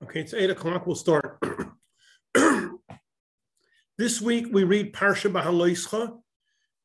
[0.00, 0.86] Okay, it's eight o'clock.
[0.86, 1.42] We'll start.
[3.98, 6.16] this week we read Parsha Bahaloischa,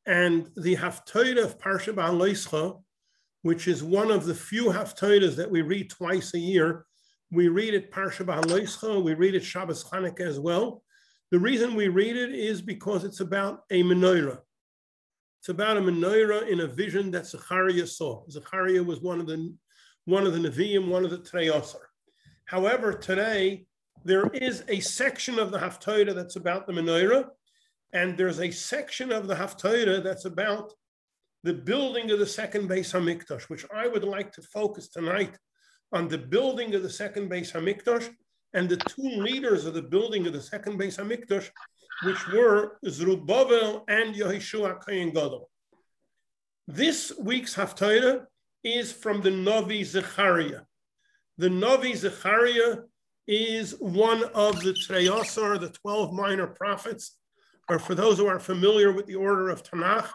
[0.04, 2.82] and the Haftarah of Parsha Bahaloischa,
[3.42, 6.86] which is one of the few Haftarahs that we read twice a year.
[7.30, 10.82] We read it Parsha Bahaloischa, we read it Shabbos Chanukah as well.
[11.30, 14.40] The reason we read it is because it's about a menorah.
[15.40, 18.24] It's about a menorah in a vision that Zechariah saw.
[18.28, 19.54] Zechariah was one of the
[20.04, 21.76] one of the Nevi'im, one of the Treyosar.
[22.46, 23.66] However, today
[24.04, 27.28] there is a section of the Haftorah that's about the menorah,
[27.92, 30.72] and there's a section of the Haftorah that's about
[31.42, 35.38] the building of the second Beis Hamikdash, which I would like to focus tonight
[35.92, 38.10] on the building of the second Beis Hamikdash
[38.52, 41.50] and the two leaders of the building of the second Beis Hamikdash,
[42.04, 45.50] which were Zerubbabel and Yehoshua Kohen Gadol.
[46.66, 48.26] This week's Haftarah
[48.62, 50.62] is from the Navi Zechariah.
[51.36, 52.82] The Navi Zechariah
[53.26, 57.18] is one of the Treyasar, the 12 minor prophets.
[57.68, 60.08] Or for those who are familiar with the order of Tanakh,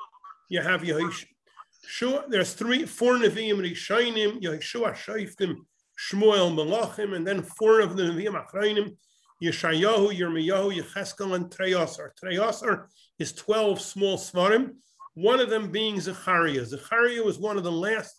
[0.49, 2.29] you have Yehoshua.
[2.29, 5.55] There's three, four Nevi'im Rishonim, Yehoshua Shaiftim,
[5.99, 8.95] Shmuel Malachim, and then four of the Nevi'im Achrayim,
[9.43, 12.11] Yeshayahu, Yirmiyahu, Yecheskel, and Treyasar.
[12.23, 12.85] Treyasar
[13.17, 14.75] is 12 small svarim,
[15.15, 16.63] one of them being Zechariah.
[16.63, 18.15] Zechariah was one of the last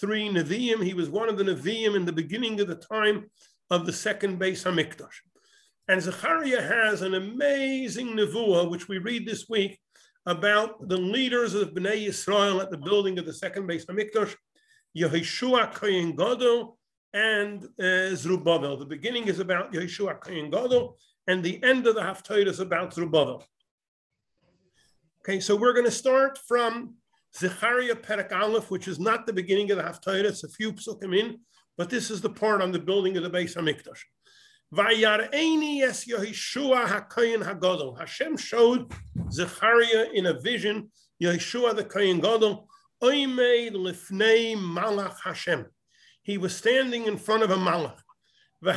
[0.00, 0.82] three Nevi'im.
[0.82, 3.30] He was one of the Nevi'im in the beginning of the time
[3.70, 5.20] of the second Beis Hamikdash.
[5.88, 9.78] And Zechariah has an amazing nevuah, which we read this week,
[10.26, 14.34] about the leaders of Bnei Yisrael at the building of the second Beis Hamikdash,
[14.96, 16.78] Yehoshua Kohen Gadol
[17.12, 18.76] and uh, Zerubbabel.
[18.78, 20.96] The beginning is about Yehoshua Kohen Gadol,
[21.26, 23.44] and the end of the Haftarah is about Zerubbabel.
[25.20, 26.94] Okay, so we're going to start from
[27.36, 31.18] Zechariah Perek Aleph, which is not the beginning of the Haftarah, it's a few psukim
[31.18, 31.40] in,
[31.76, 34.04] but this is the part on the building of the Beis Hamikdash.
[35.82, 36.06] Es.
[37.98, 38.92] Hashem showed
[39.30, 40.90] Zechariah in a vision,
[41.22, 42.68] Yehoshua the Koyin Gadol,
[43.02, 45.66] lifnei malach Hashem.
[46.22, 47.98] He was standing in front of a malach.
[48.66, 48.72] Al.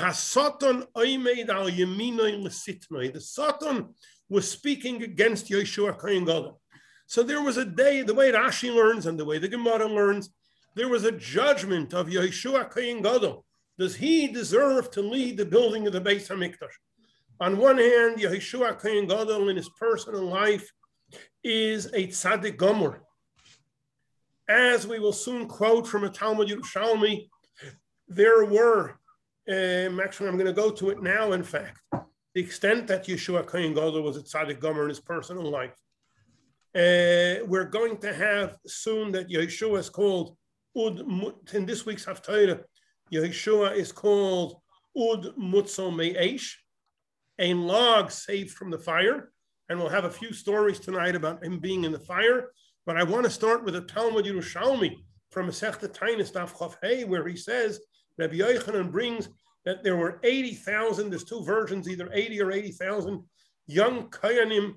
[3.11, 3.95] The Satan
[4.29, 6.59] was speaking against Yeshua Koyin Gadol.
[7.07, 10.29] So there was a day, the way Rashi learns and the way the Gemara learns,
[10.75, 13.45] there was a judgment of Yeshua Kohen Gadol.
[13.79, 16.75] Does he deserve to lead the building of the Beis Hamikdash?
[17.39, 20.69] On one hand, Yeshua Kohen Gadol in his personal life
[21.43, 23.01] is a tzaddik gomer.
[24.49, 27.29] As we will soon quote from a Talmud Yerushalmi,
[28.09, 28.99] there were,
[29.49, 31.79] um, actually I'm going to go to it now, in fact,
[32.33, 35.73] the extent that Yeshua Kohen Gadol was a tzaddik gomer in his personal life.
[36.75, 40.37] Uh, we're going to have soon that Yeshua is called
[40.77, 41.01] Ud,
[41.53, 42.61] in this week's Haftarah,
[43.11, 44.61] Yeshua is called
[44.95, 46.55] Ud Mutzo Me'esh,
[47.39, 49.31] a log saved from the fire.
[49.69, 52.51] And we'll have a few stories tonight about him being in the fire.
[52.85, 54.95] But I want to start with a Talmud Yerushalmi
[55.31, 57.81] from Masechta Tainis Daf Hey, where he says,
[58.17, 59.29] Rabbi Yochanan brings
[59.65, 63.23] that there were 80,000, there's two versions, either 80 or 80,000
[63.67, 64.75] young Kayanim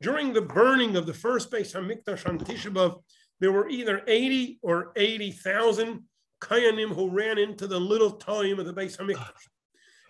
[0.00, 3.02] during the burning of the first Beis Hamikdash on Tisha
[3.40, 6.04] there were either 80 or 80,000
[6.40, 9.48] Kayanim who ran into the little time of the Beis Hamikdash.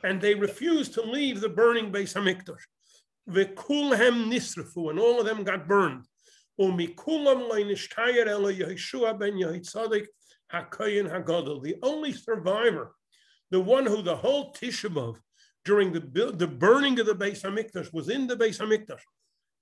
[0.04, 2.60] And they refused to leave the burning Beis Hamikdash.
[3.28, 6.04] V'kulhem nisrafu, and all of them got burned.
[6.58, 6.76] Ben.
[11.62, 12.94] The only survivor,
[13.50, 14.92] the one who the whole Tisha
[15.68, 16.00] during the,
[16.34, 19.02] the burning of the Beis Hamikdash was in the Beis Hamikdash,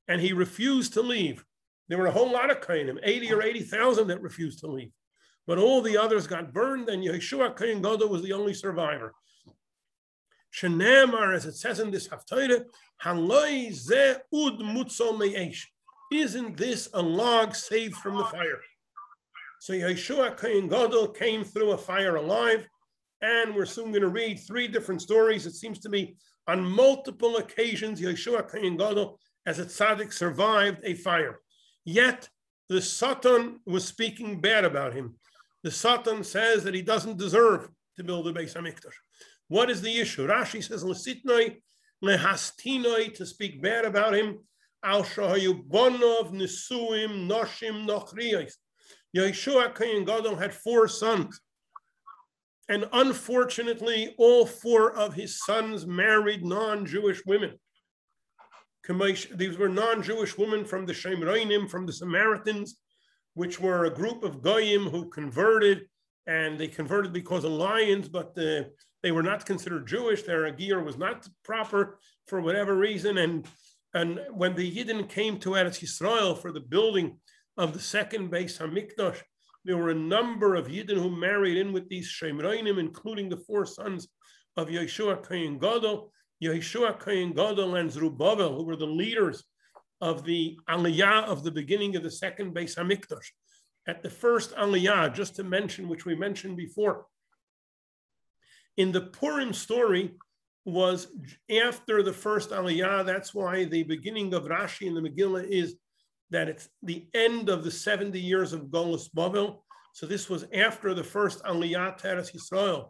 [0.06, 1.44] and he refused to leave.
[1.88, 4.92] There were a whole lot of Kainim, 80 or 80,000 that refused to leave.
[5.48, 9.14] But all the others got burned, and Yeshua Kain Gadol was the only survivor.
[10.54, 12.64] Shenamar, as it says in this Haftarah,
[13.02, 15.64] Haloi ze ud mutzo me'esh.
[16.12, 18.60] Isn't this a log saved from the fire?
[19.58, 22.68] So Yeshua Kain Gadol came through a fire alive,
[23.22, 25.46] and we're soon going to read three different stories.
[25.46, 26.16] It seems to me
[26.46, 29.16] on multiple occasions, Yeshua Kayin
[29.46, 31.40] as a tzaddik, survived a fire.
[31.84, 32.28] Yet
[32.68, 35.14] the Satan was speaking bad about him.
[35.62, 38.94] The Satan says that he doesn't deserve to build a Beis Hamikdash.
[39.48, 40.26] What is the issue?
[40.26, 41.62] Rashi says, "Lesitnoi
[42.04, 44.40] lehastinoi," to speak bad about him.
[44.82, 48.52] Al bonov nisuim noshim nochriyos.
[49.16, 51.40] Yeshua Kayin had four sons.
[52.68, 57.58] And unfortunately, all four of his sons married non Jewish women.
[58.88, 62.78] These were non Jewish women from the Shemrainim, from the Samaritans,
[63.34, 65.86] which were a group of Goyim who converted
[66.26, 68.64] and they converted because of lions, but uh,
[69.02, 70.22] they were not considered Jewish.
[70.22, 73.18] Their gear was not proper for whatever reason.
[73.18, 73.46] And,
[73.94, 77.18] and when the Yidden came to Eretz Yisrael for the building
[77.56, 79.22] of the second Beis Hamikdash,
[79.66, 83.66] there were a number of Yidden who married in with these Shemrainim, including the four
[83.66, 84.06] sons
[84.56, 89.42] of Yeshua Kayin Gadol, Yeshua Kayin Gadol and Zerubbabel, who were the leaders
[90.00, 93.26] of the Aliyah of the beginning of the second Beis Hamikdash.
[93.88, 97.06] At the first Aliyah, just to mention, which we mentioned before,
[98.76, 100.14] in the Purim story
[100.64, 101.08] was
[101.50, 103.04] after the first Aliyah.
[103.04, 105.76] That's why the beginning of Rashi in the Megillah is
[106.30, 109.64] that it's the end of the 70 years of Golus Babel.
[109.92, 112.88] So this was after the first Aliyah Teres Yisrael,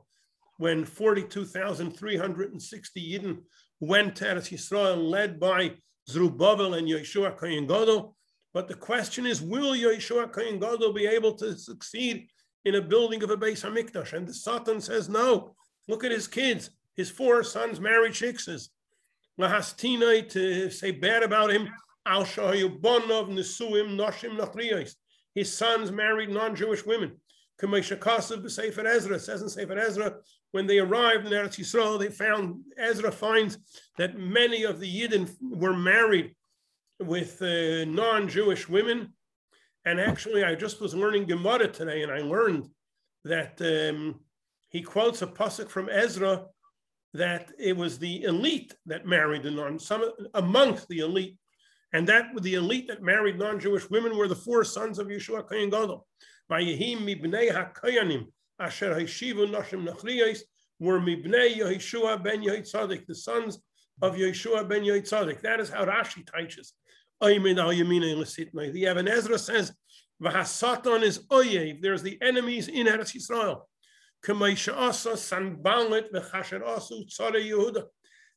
[0.59, 3.39] when 42,360 Yidden
[3.81, 5.75] went to Eretz Yisrael, led by
[6.09, 8.17] Zerubbabel and Yeshua Kohen Gadol.
[8.55, 12.29] But the question is, will Yeshua Kohen Gadol be able to succeed
[12.65, 14.15] in a building of a Beis Hamikdash?
[14.15, 15.55] And the Satan says no.
[15.89, 16.71] Look at his kids.
[16.97, 18.69] His four sons married shiksas.
[19.39, 21.69] Lahastinai to uh, say bad about him
[22.07, 22.25] Al.
[25.35, 27.21] His sons married non-Jewish women.
[27.61, 30.15] Kamesha Ezra says in Sefer Ezra,
[30.53, 33.59] when they arrived in Eretz Yisrael, they found Ezra finds
[33.99, 36.35] that many of the Yidden were married
[37.01, 39.13] with uh, non-Jewish women.
[39.85, 42.69] And actually, I just was learning Gemara today, and I learned
[43.25, 44.21] that um,
[44.71, 46.47] he quotes a pasuk from Ezra
[47.15, 51.37] that it was the elite that married the non, some amongst the elite
[51.93, 55.71] and that the elite that married non-Jewish women were the four sons of Yeshua Kohen
[55.71, 56.07] Gadol.
[56.51, 58.27] Vayehim mibnei hakayanim
[58.59, 60.41] asher haishivu nashim nachriyos
[60.79, 63.59] were mibnei Yeshua ben Yehitzadik, the sons
[64.03, 65.41] of Yeshua ben Yehitzadik.
[65.41, 66.73] That is how Rashi teaches.
[67.21, 67.33] The
[68.75, 69.73] Even Ezra says,
[70.23, 71.81] Vahasatan is oyev.
[71.81, 73.63] There's the enemies in Eretz Yisrael.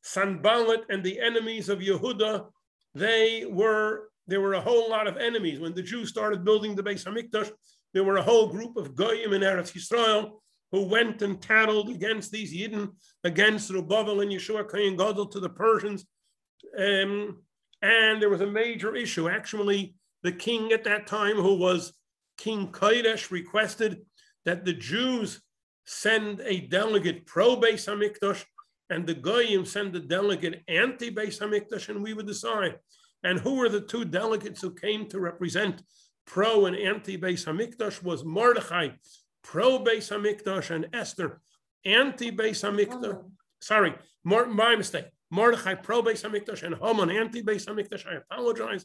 [0.02, 2.46] Sanballat and the enemies of Yehuda
[2.94, 6.82] they were there were a whole lot of enemies when the Jews started building the
[6.82, 7.50] Beis Hamikdash.
[7.92, 10.40] There were a whole group of goyim in Eretz Yisrael
[10.70, 12.90] who went and tattled against these Yidden,
[13.24, 16.04] against Rubavel and Yeshua Kayin Gadol to the Persians.
[16.78, 17.42] Um,
[17.82, 19.28] and there was a major issue.
[19.28, 21.92] Actually, the king at that time, who was
[22.36, 24.02] King Koresh, requested
[24.44, 25.40] that the Jews
[25.86, 28.44] send a delegate pro Beis Hamikdash
[28.90, 32.76] and the Goyim sent a delegate anti Beis Hamikdash, and we would decide.
[33.22, 35.82] And who were the two delegates who came to represent
[36.26, 38.02] pro and anti Beis Hamikdash?
[38.02, 38.88] Was Mordechai
[39.42, 41.40] pro Beis Hamikdash and Esther
[41.84, 43.14] anti Beis Hamikdash?
[43.14, 43.30] Oh.
[43.60, 43.94] Sorry,
[44.24, 45.06] my mistake.
[45.30, 48.06] Mordechai pro Beis Hamikdash and Haman anti Beis Hamikdash.
[48.06, 48.84] I apologize.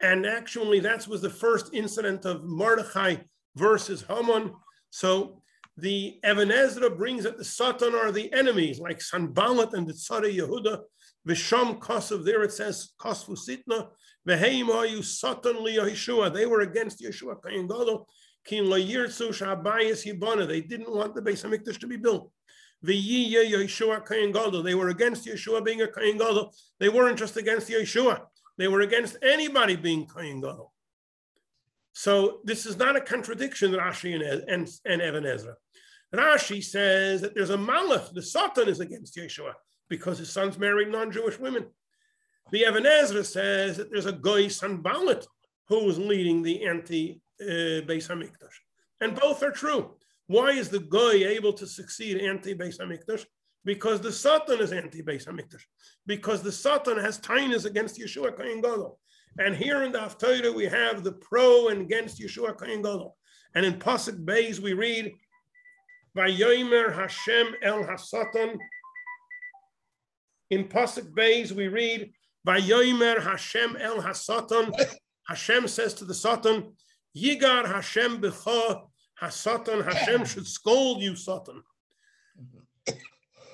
[0.00, 3.16] And actually, that was the first incident of Mordechai
[3.56, 4.52] versus Haman.
[4.90, 5.42] So
[5.76, 10.34] the Even Ezra brings that the Satan are the enemies, like Sanballat and the Tzara
[10.34, 10.80] Yehuda.
[11.28, 13.88] Visham Kosav, there it says, Kosfu Sitna,
[14.26, 16.32] Veheim Ayu Satan li Yeshua.
[16.32, 18.08] They were against Yeshua Kayin Gadol.
[18.46, 20.46] Kin Layirtsu Shabayas Yibana.
[20.46, 22.30] They didn't want the Beis Hamikdash to be built.
[22.84, 24.62] V'yiye Yeshua Kayin Gadol.
[24.62, 26.52] They were against Yeshua being a Kayin.
[26.78, 28.20] They weren't just against Yeshua.
[28.56, 30.72] They were against anybody being Kayin Gadol.
[31.98, 35.54] So this is not a contradiction, Rashi and, and, and Even Ezra.
[36.14, 39.54] Rashi says that there's a malach, the Satan is against Yeshua
[39.88, 41.64] because his sons married non-Jewish women.
[42.52, 45.26] The Even Ezra says that there's a Goy Sanballat
[45.68, 48.56] who is leading the anti-Beis uh, Hamikdash.
[49.00, 49.96] And both are true.
[50.26, 53.24] Why is the Goy able to succeed anti-Beis Hamikdash?
[53.64, 55.62] Because the Satan is anti-Beis Hamikdash.
[56.04, 59.00] Because the Satan has tainas against Yeshua Kain Gadol.
[59.38, 63.16] And here in the Haftarah we have the pro and against Yeshua Kain Gadol.
[63.54, 65.12] And in Pasuk Beis we read,
[66.16, 68.58] Vayomer Hashem El Hasatan.
[70.50, 72.12] In Pasuk Beis, we read,
[72.46, 74.72] Vayomer Hashem El Hasatan.
[75.26, 76.72] Hashem says to the Satan,
[77.16, 78.82] Yigar Hashem B'cha
[79.16, 79.82] Hasatan.
[79.82, 81.62] Hashem should scold you, Satan.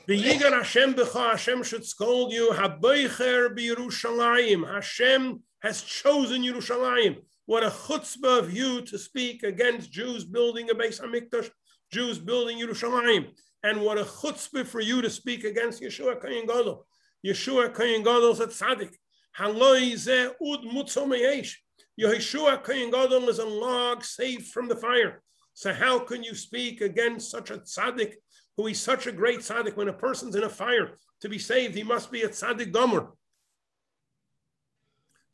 [0.07, 2.51] The Yigar Hashem B'cha Hashem should scold you.
[2.51, 4.73] Haboicher B'Yerushalayim.
[4.73, 7.19] Hashem has chosen Yerushalayim.
[7.47, 11.51] What a chutzpah of you to speak against Jews building a Beis Hamikdash
[11.93, 13.29] Jews building Yerushalayim.
[13.63, 16.85] And what a chutzpah for you to speak against Yeshua Kayin Gadol.
[17.25, 18.95] Yeshua Kayin Gadol is a tzaddik.
[19.39, 21.55] Haloi ze ud mutzomeyesh.
[22.01, 25.23] Yeshua Kayin Gadol is a log saved from the fire.
[25.55, 28.15] So how can you speak against such a tzaddik
[28.57, 31.77] who is such a great tzaddik when a person's in a fire to be saved?
[31.77, 33.11] He must be a tzaddik gomer.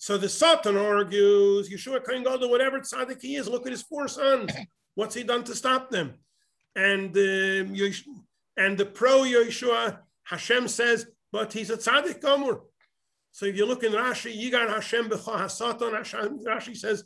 [0.00, 4.07] So the Satan argues, Yeshua Kain Gadol, whatever tzaddik he is, look at his four
[4.07, 4.52] sons.
[4.95, 6.14] What's he done to stop them?
[6.76, 7.76] And um,
[8.57, 12.61] and the pro Yeshua, Hashem says, but he's a tzaddik gomer.
[13.33, 15.93] So if you look in Rashi, Yigar Hashem b'cha hasatan,
[16.45, 17.05] Rashi says,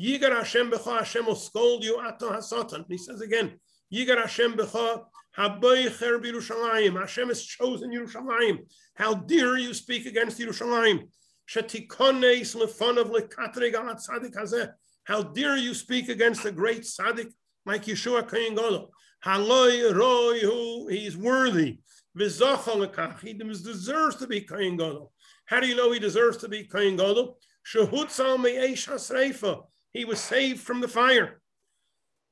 [0.00, 2.84] Yigar Hashem b'cha, Hashem will scold you ato hasatan.
[2.88, 3.52] He says again,
[3.92, 5.04] Yigar Hashem b'cha,
[5.38, 6.98] haboicher b'Yerushalayim.
[6.98, 8.58] Hashem has chosen Yerushalayim.
[8.94, 11.08] How dare you speak against Yerushalayim?
[11.48, 14.72] Shetikones lefonav lekatrig al tzadik hazeh.
[15.04, 17.32] How dare you speak against a great tzaddik
[17.66, 18.92] like Yeshua Kohen Gadol?
[19.24, 21.78] Haloi roi who he's worthy.
[22.18, 25.12] V'zochal He deserves to be Kohen Gadol.
[25.46, 27.38] How do you know he deserves to be Kohen Gadol?
[27.66, 29.62] Shehutzal me'esh hasreifa.
[29.92, 31.40] He was saved from the fire.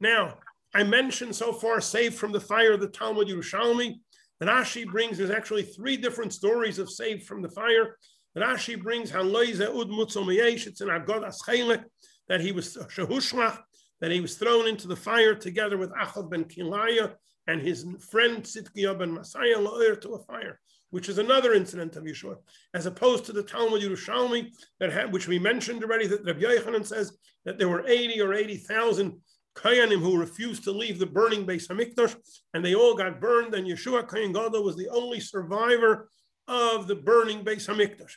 [0.00, 0.38] Now,
[0.74, 3.96] I mentioned so far saved from the fire of the Talmud Yerushalmi.
[4.38, 7.98] That Rashi brings, there's actually three different stories of saved from the fire.
[8.36, 11.84] Rashi brings, it's in Agodas Chelik,
[12.28, 13.58] that he was Shehushlach,
[14.00, 17.14] that he was thrown into the fire together with Achav ben Kilaya
[17.46, 20.60] and his friend Tzidkiah ben Masaya La'ir to a fire,
[20.90, 22.36] which is another incident of Yeshua,
[22.72, 26.86] as opposed to the Talmud Yerushalmi that had, which we mentioned already, that Rabbi Yochanan
[26.86, 29.20] says that there were 80 or 80,000
[29.56, 32.14] Kayanim who refused to leave the burning Beis Hamikdash,
[32.54, 36.08] and they all got burned, and Yeshua Kayan Gadol was the only survivor
[36.48, 38.14] of the burning Beis Hamikdash.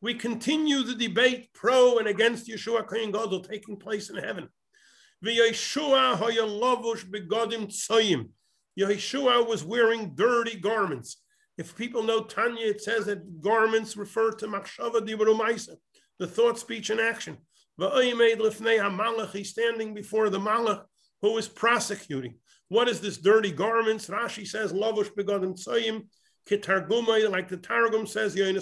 [0.00, 4.48] We continue the debate pro and against Yeshua Kayan Gadol taking place in heaven.
[5.24, 6.16] Yeshua
[9.46, 11.16] was wearing dirty garments.
[11.58, 15.04] If people know Tanya, it says that garments refer to machshava
[16.18, 17.36] the thought, speech, and action.
[17.78, 20.84] He's standing before the malach
[21.22, 22.36] who is prosecuting.
[22.68, 24.08] What is this dirty garments?
[24.08, 26.06] Rashi says, lavush begodim tzayim,
[26.48, 28.54] kitargumay, like the Targum says, lake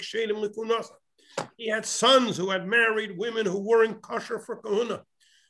[0.00, 0.90] shedim likunasa.
[1.56, 5.02] He had sons who had married women who weren't kosher for kahuna.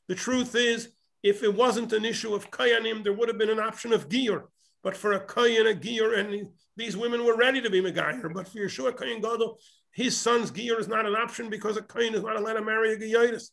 [0.09, 0.91] The truth is,
[1.23, 4.45] if it wasn't an issue of kayanim, there would have been an option of giyur.
[4.83, 8.33] But for a kayan, a giyur, and these women were ready to be megayer.
[8.33, 9.59] But for Yeshua Kayan Gadol,
[9.93, 12.93] his son's giyur is not an option because a kayan is not allowed to marry
[12.93, 13.49] a giyaris.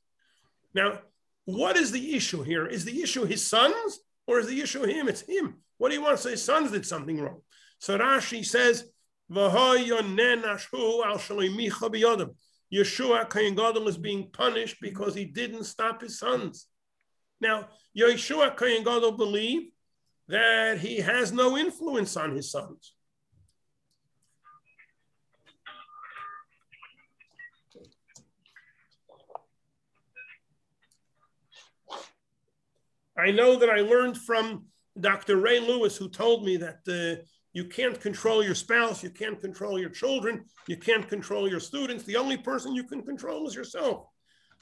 [0.73, 0.99] Now,
[1.45, 2.65] what is the issue here?
[2.65, 5.07] Is the issue his sons or is the issue him?
[5.07, 5.57] It's him.
[5.77, 6.31] What do you want to say?
[6.31, 7.41] His sons did something wrong.
[7.79, 8.89] So Rashi says,
[12.73, 16.67] Yeshua Kayan Gadol is being punished because he didn't stop his sons.
[17.39, 19.71] Now, Yeshua Kayan Gadol believed
[20.27, 22.94] that he has no influence on his sons.
[33.17, 34.65] I know that I learned from
[34.99, 35.37] Dr.
[35.37, 37.21] Ray Lewis, who told me that uh,
[37.53, 42.03] you can't control your spouse, you can't control your children, you can't control your students.
[42.03, 44.07] The only person you can control is yourself.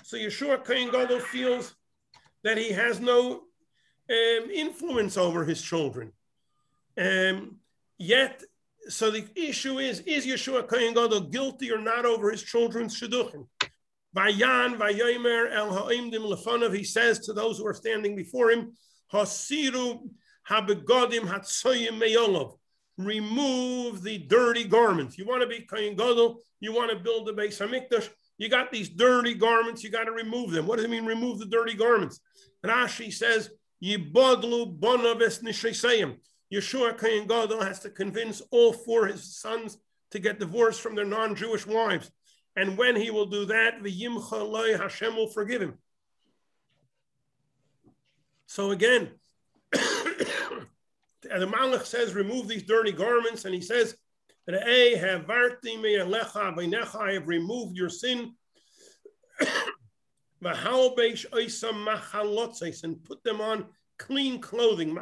[0.04, 0.92] So Yeshua Kain
[1.22, 1.76] feels
[2.44, 3.44] that he has no
[4.10, 6.12] um, influence over his children.
[6.98, 7.58] Um,
[7.98, 8.44] yet,
[8.90, 10.94] so the issue is, is Yeshua Kain
[11.32, 13.48] guilty or not over his children's shidduchim?
[14.16, 18.74] Vayan vayomer el ha'imdim lefonav, he says to those who are standing before him,
[19.12, 20.10] hasiru
[20.50, 22.58] habegodim hatsoyim meyolov
[22.98, 25.18] remove the dirty garments.
[25.18, 28.72] You want to be Kohen Gadol, you want to build the Beis Hamikdash, you got
[28.72, 30.68] these dirty garments, you got to remove them.
[30.68, 32.20] What does it mean, remove the dirty garments?
[32.64, 33.50] Rashi says,
[33.84, 36.18] Yibodlu bonaves nishesayim.
[36.54, 39.78] Yeshua Kohen Gadol has to convince all four his sons
[40.12, 42.12] to get divorced from their non-Jewish wives.
[42.56, 45.78] And when he will do that, the Yimcha Hashem will forgive him.
[48.46, 49.10] So again,
[49.72, 50.68] the
[51.24, 53.96] Malach says, remove these dirty garments, and he says,
[54.48, 54.96] I
[57.14, 58.36] have removed your sin.
[62.84, 63.66] and put them on
[63.98, 64.96] clean clothing.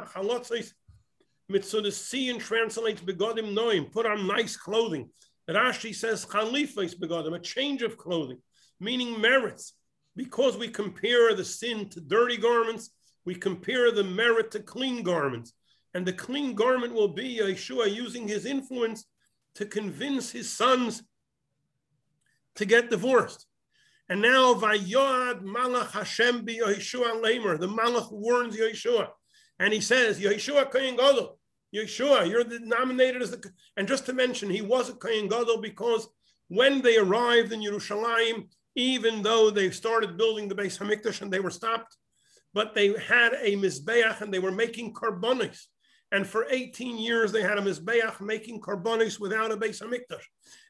[1.50, 1.92] Mitzudah
[2.40, 5.10] translates begodim noim, put on nice clothing.
[5.48, 8.38] Rashi says chalifas begodim, a change of clothing,
[8.80, 9.74] meaning merits.
[10.14, 12.90] Because we compare the sin to dirty garments,
[13.24, 15.54] we compare the merit to clean garments
[15.94, 19.04] and the clean garment will be Yeshua using his influence
[19.56, 21.02] to convince his sons
[22.56, 23.46] to get divorced.
[24.08, 27.58] And now Vayod Malach Hashem be Yeshua Lamer.
[27.58, 29.08] The Malach warns Yeshua.
[29.58, 31.38] And he says, Yeshua Kohen Gadol,
[31.74, 36.08] Yeshua, you're nominated as the and just to mention, he was a Kohen Gadol because
[36.48, 41.40] when they arrived in Yerushalayim, even though they started building the Beis Hamikdash and they
[41.40, 41.96] were stopped,
[42.54, 45.66] but they had a mizbeach and they were making karbonis.
[46.12, 50.22] And for 18 years, they had a Mizbeach making karbonis without a Beis HaMikdash.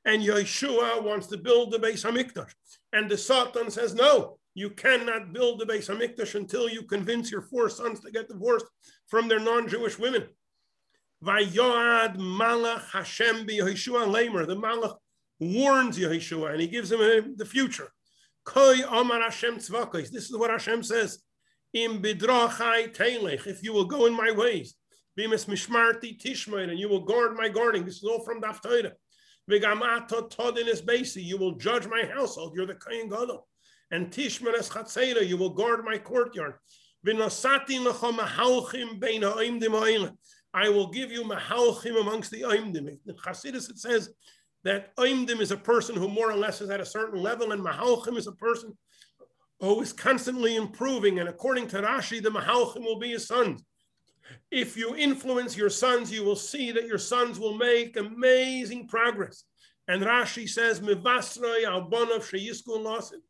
[0.04, 2.52] and Yeshua wants to build the Beis Hamikdash.
[2.92, 7.42] And the Satan says, no, you cannot build the Beis Hamikdash until you convince your
[7.42, 8.66] four sons to get divorced
[9.08, 10.28] from their non-Jewish women.
[11.22, 14.44] Vayoad Malach Hashem bi Yeshua Lamer.
[14.44, 14.96] The Malach
[15.38, 17.92] warns Yeshua and he gives him the future.
[18.44, 20.10] Koi Omar Hashem Tzvakos.
[20.10, 21.22] This is what Hashem says.
[21.74, 23.46] Im bidrachai telech.
[23.46, 24.74] If you will go in my ways.
[25.18, 26.70] Bimis mishmarti tishmain.
[26.70, 27.84] And you will guard my guarding.
[27.84, 28.92] This is all from Daftoida.
[29.48, 31.22] Vigamato todinis basi.
[31.22, 32.54] You will judge my household.
[32.56, 33.46] You're the Kayin Gadol.
[33.92, 35.24] And tishmanes chatzera.
[35.24, 36.54] You will guard my courtyard.
[37.06, 40.10] Vinosati lecha mahalchim bein ha'imdim
[40.54, 42.98] I will give you mahalchim amongst the oimdim.
[43.06, 44.10] In Chassidus it says
[44.64, 47.64] that oimdim is a person who more or less is at a certain level, and
[47.64, 48.76] mahalchim is a person
[49.60, 51.20] who is constantly improving.
[51.20, 53.64] And according to Rashi, the mahalchim will be his sons.
[54.50, 59.44] If you influence your sons, you will see that your sons will make amazing progress.
[59.88, 63.20] And Rashi says, Mivasroi albonov lasin.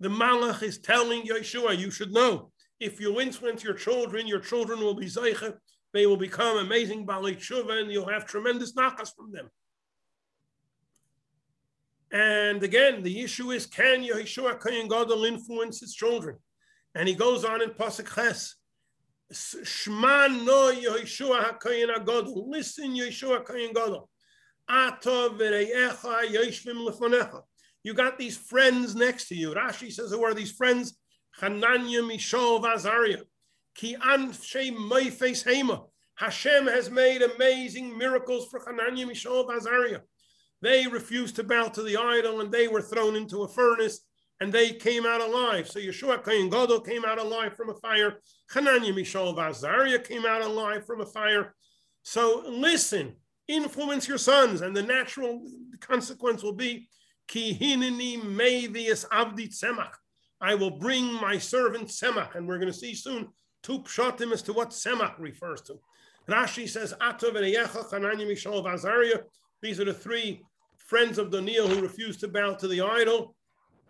[0.00, 4.80] The Malach is telling Yeshua, you should know, if you influence your children, your children
[4.80, 5.56] will be zeicha
[5.92, 9.50] they will become amazing Bali Tshuva and you'll have tremendous nakas from them.
[12.12, 16.36] And again, the issue is can Yeshua Kayin Gadol influence his children?
[16.94, 18.56] And he goes on in Pasuk Ches.
[19.32, 22.50] Shma no Yeshua HaKayin Gadol.
[22.50, 24.08] Listen, Yeshua Kayin Gadol.
[24.68, 27.42] Ata v'reyecha yoshvim lefonecha.
[27.84, 29.54] You got these friends next to you.
[29.54, 30.98] Rashi says, who are these friends?
[31.40, 33.22] Hananya, Mishal, Vazariah.
[33.74, 35.84] Ki hema.
[36.16, 40.00] Hashem has made amazing miracles for Hananiah, Mishael, Azariah.
[40.60, 44.00] They refused to bow to the idol and they were thrown into a furnace
[44.40, 45.68] and they came out alive.
[45.68, 48.20] So Yeshua Kain Gadol came out alive from a fire.
[48.50, 51.54] Hananiah, Mishael, Azariah came out alive from a fire.
[52.02, 53.16] So listen,
[53.48, 55.46] influence your sons, and the natural
[55.80, 56.88] consequence will be
[57.28, 59.92] Ki hinini avdi tzemach.
[60.40, 63.28] I will bring my servant Semach, and we're going to see soon
[63.62, 65.80] two pshatim as to what Semach refers to.
[66.28, 69.20] Rashi says, Atov and Hanani, Mishael, Azariah.
[69.62, 70.42] These are the three
[70.78, 73.34] friends of Daniel who refused to bow to the idol,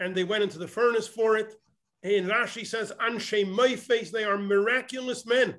[0.00, 1.54] and they went into the furnace for it.
[2.02, 5.56] And Rashi says, Anshe Meifes, they are miraculous men.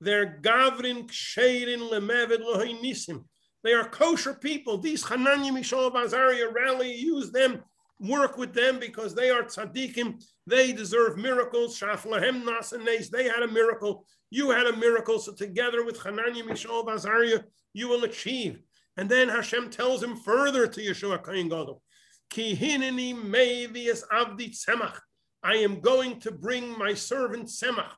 [0.00, 2.40] They're Gavrin, Ksherin, Lemevid,
[2.82, 3.24] Nisim.
[3.64, 4.78] They are kosher people.
[4.78, 7.62] These Hanani, Mishael, Azariah rally, use them
[8.02, 10.22] work with them because they are tzaddikim.
[10.46, 11.78] They deserve miracles.
[11.78, 13.10] Shaflahem nasanes.
[13.10, 14.06] They had a miracle.
[14.30, 15.18] You had a miracle.
[15.18, 18.60] So together with Hananiah, Mishael, Bazariah, you will achieve.
[18.96, 21.82] And then Hashem tells him further to Yeshua Kain Gadol,
[22.28, 24.98] Ki hineni mevias avdi tzemach.
[25.42, 27.92] I am going to bring my servant Semach.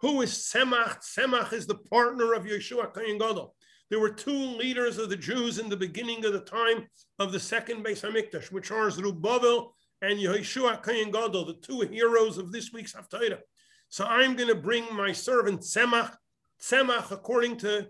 [0.00, 0.98] Who is Semach?
[1.04, 3.54] Semach is the partner of Yeshua Kain Gadol.
[3.90, 6.86] There were two leaders of the Jews in the beginning of the time
[7.18, 12.38] of the second Beis Hamikdash, which are Zerubbabel and Yeshua Kayin Gadol, the two heroes
[12.38, 13.40] of this week's Haftarah.
[13.88, 16.14] So I'm going to bring my servant Tzemach.
[16.62, 17.88] Tzemach, according to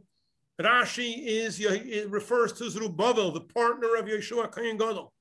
[0.58, 5.12] Rashi, is it refers to Zerubbabel, the partner of Yeshua Kayin Gadol.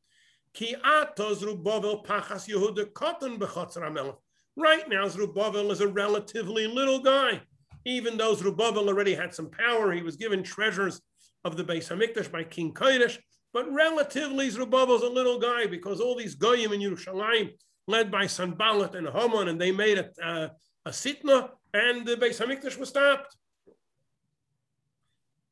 [0.53, 0.77] Ki
[1.17, 4.15] Zerubbabel pachas Yehuda katan
[4.55, 7.41] Right now, Zerubbabel is a relatively little guy
[7.85, 11.01] even though Zerubbabel already had some power, he was given treasures
[11.43, 13.17] of the Beis Hamikdash by King Koresh.
[13.53, 17.51] But relatively, Zerubbabel's a little guy because all these goyim in Yerushalayim,
[17.87, 20.49] led by Sanballat and Haman, and they made a, uh,
[20.85, 23.35] a sitna, and the Beis Hamikdash was stopped.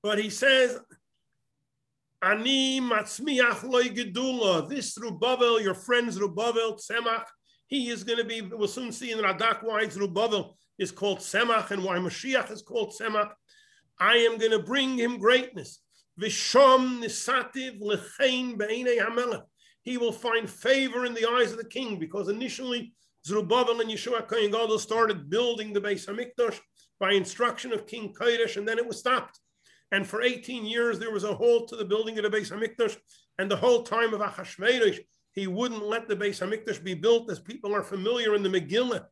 [0.03, 0.79] But he says,
[2.21, 4.67] Ani matzmiach loy gedula.
[4.67, 7.25] This Zerubbabel, your friend Zerubbabel, Tzemach,
[7.67, 11.71] he is going to be, we'll soon see in Radak why Zerubbabel is called Semach
[11.71, 13.31] and why Mashiach is called Semach.
[13.99, 15.79] I am going to bring him greatness.
[16.19, 19.43] Vishom nisativ lechein be'inei hamelech.
[19.81, 22.93] He will find favor in the eyes of the king because initially
[23.25, 26.59] Zerubbabel and Yeshua Kohen Gadol started building the Beis Hamikdash
[26.99, 29.39] by instruction of King Koresh, and then it was stopped.
[29.91, 32.97] And for 18 years, there was a halt to the building of the Beis Hamikdash.
[33.37, 34.99] And the whole time of Achashverosh,
[35.31, 39.05] he wouldn't let the Beis Hamikdash be built, as people are familiar in the Megillah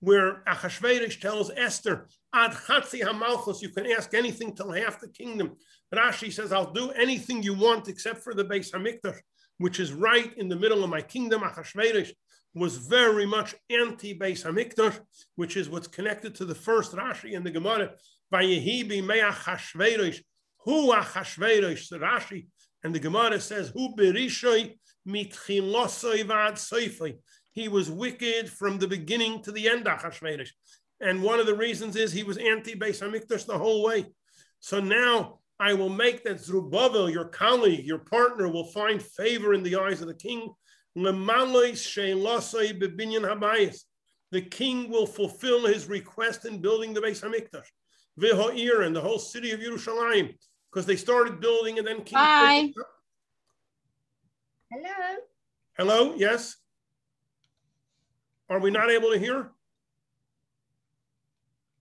[0.00, 5.56] where Achashverosh tells Esther, Ad Chatzi Hamalchus, you can ask anything till half the kingdom.
[5.94, 9.18] Rashi says, I'll do anything you want except for the Beis Hamikdash,
[9.58, 11.40] which is right in the middle of my kingdom.
[11.42, 12.12] Achashverosh
[12.54, 15.00] was very much anti-Beis Hamikdash,
[15.36, 17.92] which is what's connected to the first Rashi in the Gemara.
[18.32, 20.20] Vayehibi me'achashverosh,
[20.64, 22.46] hu achashverosh, who Rashi,
[22.84, 24.76] and the Gemara says, hu berishoi
[25.08, 27.16] mitchilosoi soifoi
[27.58, 30.50] he was wicked from the beginning to the end, Achashverosh.
[31.00, 34.06] And one of the reasons is he was anti-Beis Hamikdash the whole way.
[34.60, 39.64] So now I will make that Zerubbabel, your colleague, your partner, will find favor in
[39.64, 40.52] the eyes of the king.
[44.30, 47.66] The king will fulfill his request in building the Beis Hamikdash,
[48.20, 50.34] V'ha'ir, and the whole city of Yerushalayim,
[50.70, 52.18] because they started building and then king.
[52.18, 52.72] Hi.
[54.70, 55.16] Hello.
[55.76, 56.14] Hello.
[56.16, 56.56] Yes.
[58.48, 59.50] Are we not able to hear?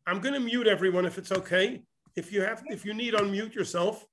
[0.05, 1.83] I'm going to mute everyone if it's okay.
[2.15, 4.05] If you have, if you need, unmute yourself.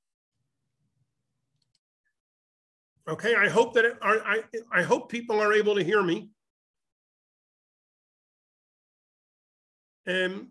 [3.09, 6.31] Okay, I hope that it, I, I hope people are able to hear me.
[10.07, 10.49] And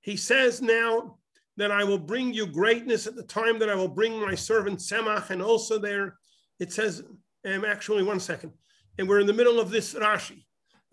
[0.00, 1.18] he says now
[1.56, 4.80] that I will bring you greatness at the time that I will bring my servant
[4.80, 6.16] Semach, and also there
[6.58, 7.02] it says,
[7.46, 8.52] um, actually one second,
[8.98, 10.43] and we're in the middle of this Rashi.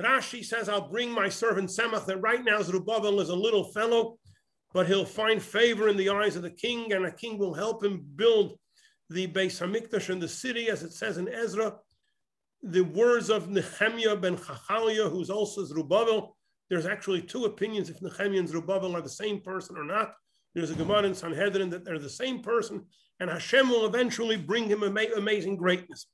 [0.01, 4.17] Rashi says, I'll bring my servant Semach, that right now Zerubbabel is a little fellow,
[4.73, 7.83] but he'll find favor in the eyes of the king, and the king will help
[7.83, 8.57] him build
[9.09, 11.75] the Beis Hamikdash in the city, as it says in Ezra.
[12.63, 16.37] The words of Nehemiah ben Chachaliah, who's also Zerubbabel,
[16.69, 20.13] there's actually two opinions if Nehemiah and Zerubbabel are the same person or not.
[20.53, 22.85] There's a Gemara in Sanhedrin that they're the same person,
[23.19, 26.07] and Hashem will eventually bring him amazing greatness.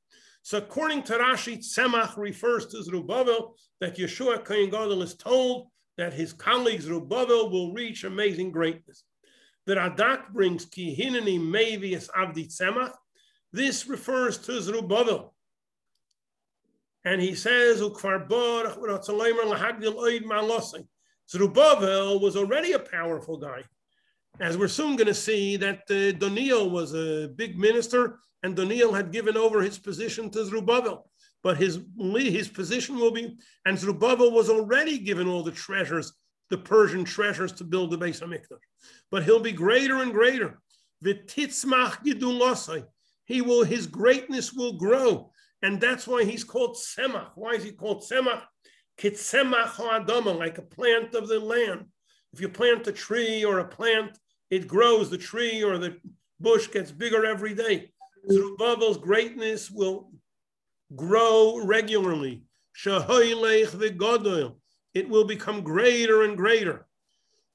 [0.48, 6.14] So according to Rashi, Tzemach refers to Zerubbabel, that Yeshua Kohen Gadol is told that
[6.14, 9.04] his colleague Zerubbabel will reach amazing greatness.
[9.66, 12.94] The Radak brings Ki Hineni Mevius Avdi Tzemach.
[13.52, 15.36] This refers to Zerubbabel.
[17.04, 18.64] And he says, Zerubbabel
[22.22, 23.64] was already a powerful guy.
[24.40, 28.93] As we're soon going to see, that uh, Daniel was a big minister and Daniel
[28.93, 31.10] had given over his position to Zerubbabel.
[31.43, 36.13] But his, his position will be, and Zerubbabel was already given all the treasures,
[36.50, 38.60] the Persian treasures to build the Beis HaMikdash.
[39.12, 40.60] But he'll be greater and greater.
[43.26, 45.32] He will, his greatness will grow.
[45.62, 47.32] And that's why he's called Semach.
[47.36, 48.43] Why is he called Semach?
[48.97, 51.86] Kitsemach like a plant of the land.
[52.34, 54.17] If you plant a tree or a plant,
[54.50, 55.10] it grows.
[55.10, 55.97] The tree or the
[56.39, 57.91] bush gets bigger every day.
[58.32, 60.12] Zerubbabel's greatness will
[60.96, 62.44] grow regularly.
[62.86, 66.86] It will become greater and greater.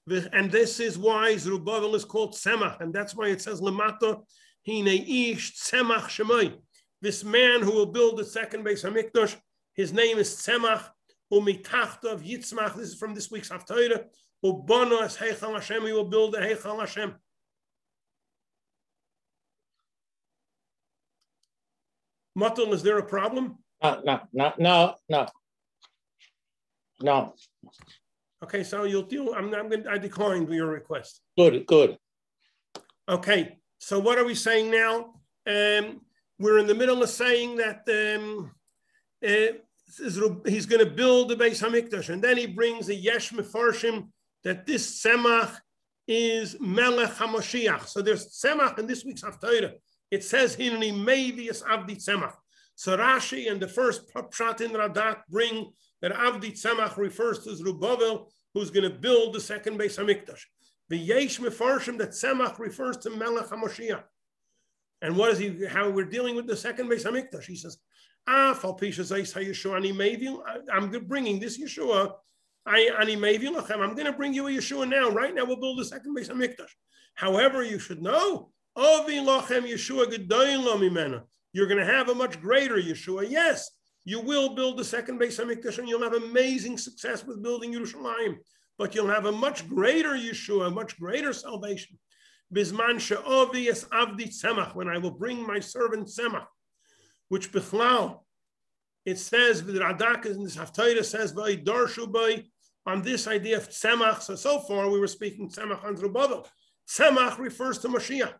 [0.09, 4.23] And this is why Zerubbabel is called Semach, and that's why it says Lamata,
[4.67, 6.57] Hine Ish Semach Shemai.
[7.01, 9.37] This man who will build the second Beis Hamikdash,
[9.75, 10.89] his name is Semach,
[11.33, 12.77] Umitachtav Yitzmach.
[12.77, 14.05] This is from this week's Haftarah.
[14.45, 17.15] Ubana as Heichal Hashem, he will build the Heichal Hashem.
[22.39, 23.59] Matul, is there a problem?
[23.83, 25.27] No, no, no, no, no.
[27.01, 27.35] No.
[28.45, 29.35] Okay, so you'll deal.
[29.35, 29.85] I'm, I'm going.
[29.85, 29.91] To.
[29.91, 31.21] I declined your request.
[31.37, 31.99] Good, good.
[33.09, 35.15] Okay, so what are we saying now?
[35.47, 36.01] Um,
[36.39, 38.53] we're in the middle of saying that um,
[39.25, 39.59] uh,
[40.47, 44.09] he's going to build the Beis Hamikdash, and then he brings a yesh mefarshim
[44.45, 45.57] that this semach
[46.09, 47.87] is melech hamashiach.
[47.87, 49.75] So there's semach in this week's haftarah
[50.13, 52.35] it says Hinni Mevius Avdi Tzemach.
[52.75, 55.73] So Rashi and the first Pshat in Radak bring
[56.03, 60.43] that Avdi Tzemach refers to Zerubbabel, who's going to build the second Beis Hamikdash.
[60.91, 64.03] The Yesh Mefarshim that Tzemach refers to Melech HaMoshiach.
[65.01, 65.65] And what is he?
[65.65, 67.45] How we're dealing with the second Beis Hamikdash?
[67.45, 67.79] He says,
[68.27, 72.13] "Ah, Ani Meviu." I'm bringing this Yeshua.
[72.67, 73.15] I Ani.
[73.15, 75.09] I'm going to bring you a Yeshua now.
[75.09, 76.75] Right now, we'll build the second Beis Hamikdash.
[77.15, 78.53] However, you should know
[81.55, 83.29] you're going to have a much greater Yeshua.
[83.29, 83.71] Yes,
[84.05, 88.37] you will build the second Beis Hamikdash and you'll have amazing success with building Yerushalayim,
[88.79, 91.99] but you'll have a much greater Yeshua, a much greater salvation.
[92.53, 96.47] Bisman es avdi tzemach, when I will bring my servant tzemach,
[97.29, 98.21] which bichlal,
[99.05, 102.45] it says, the Radak in this Haftarah says, darshu
[102.87, 104.23] on this idea of tzemach.
[104.23, 106.47] So, so far we were speaking tzemach and Zerubbabel.
[106.89, 108.35] Tzemach refers to Mashiach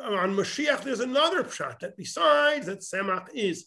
[0.00, 3.66] on Mashiach, there's another pshat that besides that Semach is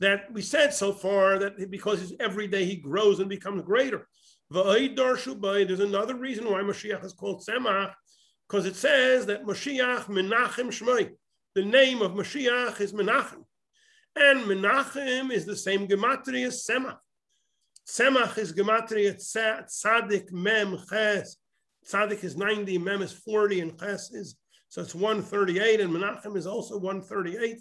[0.00, 4.06] that we said so far that because every day he grows and becomes greater.
[4.50, 7.92] There's another reason why Mashiach is called Semach,
[8.48, 11.10] because it says that Mashiach Menachem Shmoi.
[11.54, 13.44] The name of Mashiach is Menachem.
[14.16, 16.98] And Menachem is the same gematria as Semach.
[17.86, 21.36] Semach is gematria Tzadik Mem Ches.
[21.86, 24.36] Tzadik is 90, Mem is 40, and Ches is
[24.68, 27.58] so it's 138, and Menachem is also 138.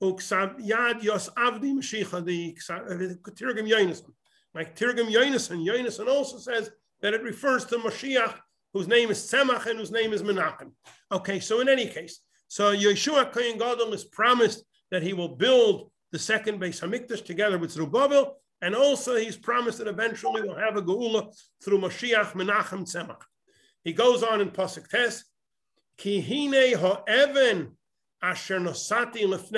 [0.00, 2.94] Yad Yos Mashiach, uh,
[3.66, 4.12] Yonason.
[4.54, 6.70] Like Tirgim Yonason, Yonason also says
[7.02, 8.34] that it refers to Mashiach
[8.72, 10.72] whose name is Tzemach and whose name is Menachem.
[11.10, 15.90] Okay, so in any case, so Yeshua Kohen Gadol is promised that he will build
[16.12, 20.76] the second Beis Hamikdash together with Zerubbabel, and also he's promised that eventually we'll have
[20.76, 23.22] a Geula through Mashiach Menachem Tzemach.
[23.84, 25.24] He goes on in Pasuk Tes,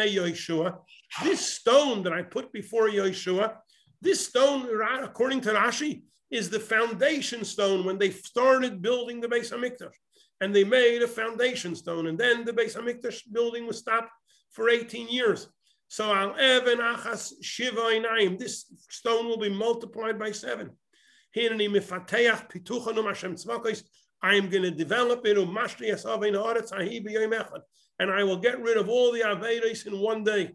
[0.06, 0.78] Yeshua.
[1.22, 3.56] This stone that I put before Yeshua,
[4.00, 4.68] this stone,
[5.02, 9.92] according to Rashi, is the foundation stone when they started building the Beis Hamikdash.
[10.40, 12.06] And they made a foundation stone.
[12.06, 14.10] And then the Beis Hamikdash building was stopped
[14.52, 15.48] for 18 years.
[15.88, 18.38] So al even achas shiva inayim.
[18.38, 20.70] This stone will be multiplied by seven.
[24.22, 25.38] I am going to develop it
[28.00, 30.52] and I will get rid of all the Avedas in one day.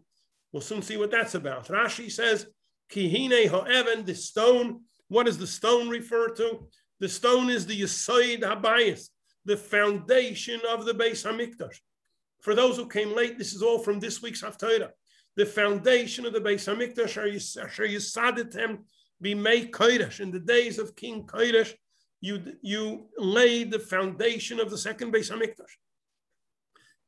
[0.52, 1.68] We'll soon see what that's about.
[1.68, 2.46] Rashi says,
[2.90, 4.80] Kihine ha'even, the stone.
[5.08, 6.66] What does the stone refer to?
[6.98, 9.10] The stone is the Yisoid Habayis,
[9.44, 11.76] the foundation of the Beis Hamikdash.
[12.40, 14.90] For those who came late, this is all from this week's Haftarah.
[15.36, 18.78] The foundation of the Beis Hamikdash are Yisaditem
[19.22, 20.20] Bimei Koresh.
[20.20, 21.74] In the days of King Koresh,
[22.20, 25.76] you, you laid the foundation of the second Beis Hamikdash.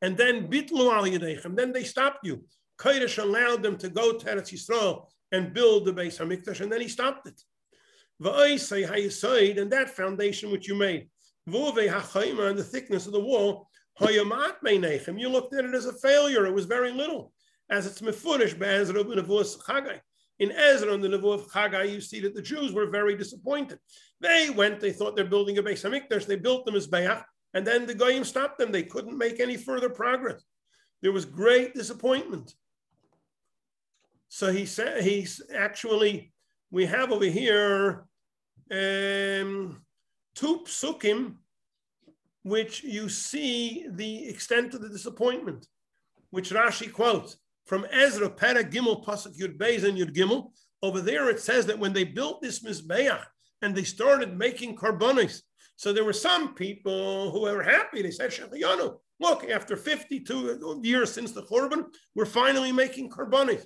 [0.00, 1.56] And then bitlu al yedechem.
[1.56, 2.44] Then they stopped you.
[2.78, 6.80] Koresh allowed them to go to Eretz Yisrael and build the Beis Hamikdash, and then
[6.80, 7.40] he stopped it.
[8.20, 11.08] And that foundation which you made,
[11.46, 13.68] and the thickness of the wall,
[14.00, 16.46] you looked at it as a failure.
[16.46, 17.32] It was very little,
[17.70, 18.56] as it's mefurish
[20.38, 23.78] in Ezra and the Nevuah of Chagai, you see that the Jews were very disappointed.
[24.20, 27.24] They went, they thought they're building a Beis Hamikdash, they built them as Bayach,
[27.54, 28.70] and then the Goyim stopped them.
[28.70, 30.42] They couldn't make any further progress.
[31.02, 32.54] There was great disappointment.
[34.28, 36.32] So he said, he's actually,
[36.70, 38.04] we have over here
[38.70, 39.82] um,
[40.34, 41.36] two psukim,
[42.42, 45.66] which you see the extent of the disappointment,
[46.30, 50.50] which Rashi quotes from Ezra, Pera Gimel, Pasuk Yud Beis and Yud Gimel.
[50.82, 53.22] Over there it says that when they built this Mizbeach
[53.60, 55.42] and they started making carbonis,
[55.76, 58.02] so there were some people who were happy.
[58.02, 63.64] They said, Shechiyanu, look, after 52 years since the Churban, we're finally making carbonis.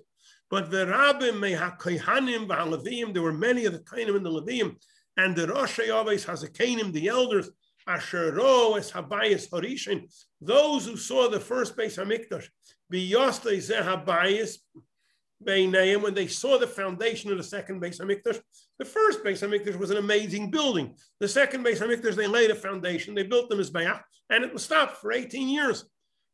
[0.50, 4.76] But the rabbim, mehakohanim, v'halavim, there were many of the kainim and the levim,
[5.16, 7.50] and the Rosh Yavis Hazakanim, the elders,
[7.88, 10.04] Ashero es Habayis Horishin,
[10.40, 12.48] those who saw the first Beis Hamikdash,
[12.92, 14.58] Biyosta Zeh Habayis
[15.44, 18.40] Beinayim, when they saw the foundation of the second Beis Hamikdash,
[18.78, 20.94] the first Beis Hamikdash was an amazing building.
[21.20, 24.52] The second Beis Hamikdash, they laid a foundation, they built them as Bayach, and it
[24.52, 25.84] was stopped for 18 years.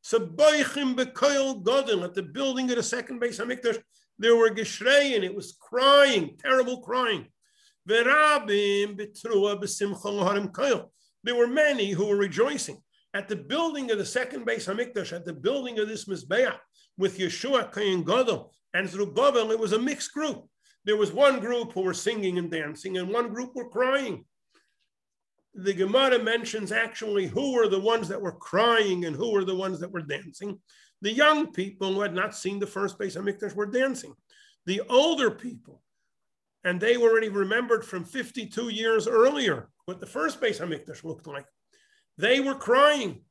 [0.02, 3.82] So Boichim Bekoil Godin, at the building of the second Beis Hamikdash,
[4.18, 7.28] there were Geshrein, it was crying, terrible crying.
[7.88, 10.90] Verabim Betrua Besimcha Koil.
[11.28, 15.26] There were many who were rejoicing at the building of the second Beis Hamikdash, at
[15.26, 16.56] the building of this Mizbeach
[16.96, 19.50] with Yeshua Kayin Gadol and Zerubbabel.
[19.50, 20.46] It was a mixed group.
[20.86, 24.24] There was one group who were singing and dancing, and one group were crying.
[25.52, 29.54] The Gemara mentions actually who were the ones that were crying and who were the
[29.54, 30.58] ones that were dancing.
[31.02, 34.14] The young people who had not seen the first Beis Hamikdash were dancing.
[34.64, 35.82] The older people,
[36.64, 41.26] and they were already remembered from 52 years earlier, what the first Beis Hamikdash looked
[41.26, 41.46] like.
[42.16, 43.22] They were crying.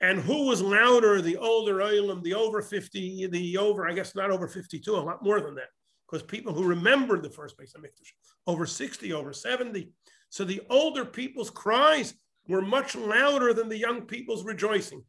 [0.00, 4.30] And who was louder, the older Olam, the over 50, the over, I guess not
[4.30, 5.68] over 52, a lot more than that,
[6.06, 8.12] because people who remembered the first Beis Hamikdash,
[8.46, 9.90] over 60, over 70.
[10.28, 12.12] So the older people's cries
[12.46, 15.02] were much louder than the young people's rejoicing.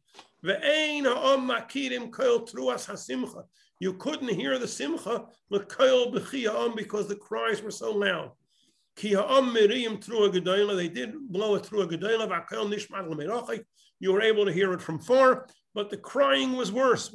[3.80, 8.32] You couldn't hear the simcha because the cries were so loud.
[9.00, 9.10] They
[10.88, 13.64] did blow it through a gedola.
[14.00, 17.14] You were able to hear it from far, but the crying was worse.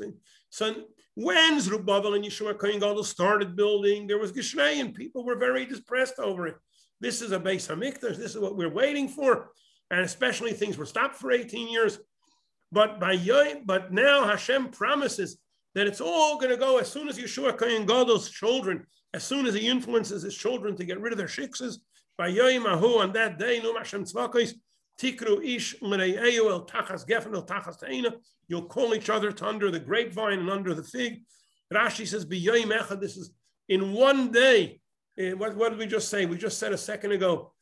[0.50, 5.36] So when Zerubbabel and Yeshua Kohen Gadol started building, there was Gishrei, and people were
[5.38, 6.56] very depressed over it.
[7.02, 8.16] This is a Beis Hamikdash.
[8.18, 9.52] This is what we're waiting for,
[9.92, 12.00] and especially things were stopped for 18 years.
[12.72, 13.18] But by
[13.66, 15.38] but now Hashem promises
[15.76, 19.46] that it's all going to go as soon as Yeshua Kohen Gadol's children as soon
[19.46, 21.78] as he influences his children to get rid of their shiksas,
[22.18, 27.82] by Yoim on that day, no Hashem Tikru Ish L'Re'eu El Tachas Gefen El Tachas
[27.82, 28.14] Teina,
[28.48, 31.24] you'll call each other to under the grapevine and under the fig.
[31.74, 33.32] Rashi says, Echad, this is
[33.70, 34.80] in one day.
[35.18, 36.26] Eh, what, what did we just say?
[36.26, 37.54] We just said a second ago,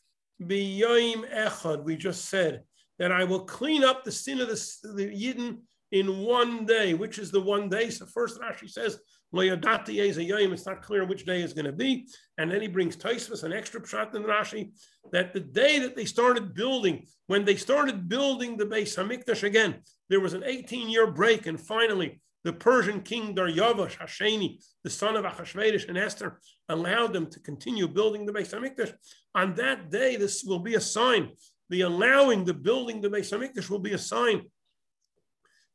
[0.42, 2.64] B'yoim Echad, we just said
[3.00, 5.60] that I will clean up the sin of the, the Yidden
[5.92, 7.90] in one day, which is the one day.
[7.90, 9.00] So first Rashi says,
[9.34, 12.08] It's not clear which day is going to be.
[12.38, 14.72] And then he brings Taisvus, an extra shot in Rashi,
[15.12, 19.82] that the day that they started building, when they started building the Beis Hamikdash again,
[20.10, 21.46] there was an 18 year break.
[21.46, 27.28] And finally, the Persian king Daryavash Hasheni, the son of Achashverosh and Esther, allowed them
[27.28, 28.94] to continue building the Beis Hamikdash.
[29.36, 31.32] On that day, this will be a sign.
[31.70, 34.44] The allowing the building the Beis Hamikdash will be a sign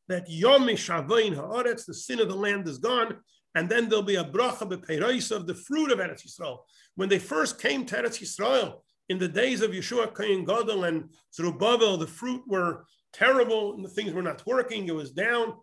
[0.09, 3.16] that Yom Shavain Haaretz, the sin of the land is gone,
[3.55, 6.59] and then there'll be a bracha beperais of the fruit of Eretz Yisrael.
[6.95, 11.11] When they first came to Eretz Yisrael in the days of Yeshua Kohen Gadol and
[11.35, 14.87] Zerubbabel, the fruit were terrible and the things were not working.
[14.87, 15.55] It was down.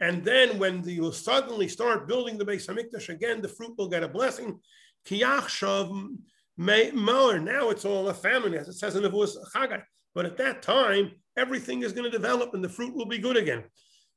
[0.00, 3.88] And then when you will suddenly start building the Beis Hamikdash again, the fruit will
[3.88, 4.60] get a blessing.
[5.06, 6.16] Kiyachshav
[6.56, 7.38] Mower.
[7.38, 9.82] Now it's all a famine, as it says in the voice Chagai.
[10.16, 13.36] But at that time, everything is going to develop and the fruit will be good
[13.36, 13.64] again.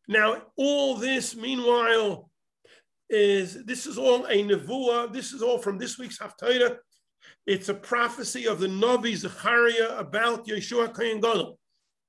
[0.08, 2.32] Now, all this, meanwhile,
[3.10, 5.12] is this is all a nevuah.
[5.12, 6.78] This is all from this week's Haftarah.
[7.46, 11.60] It's a prophecy of the Navi Zechariah about Yeshua Kohen Gadol.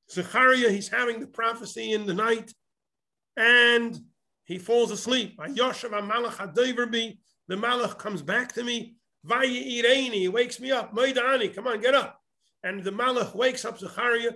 [0.09, 2.53] Zechariah, he's having the prophecy in the night,
[3.37, 3.98] and
[4.44, 5.37] he falls asleep.
[5.37, 5.46] The
[7.50, 8.94] malach comes back to me.
[9.42, 10.94] He wakes me up.
[10.94, 12.19] Maidani, come on, get up.
[12.62, 14.35] And the malach wakes up Zechariah,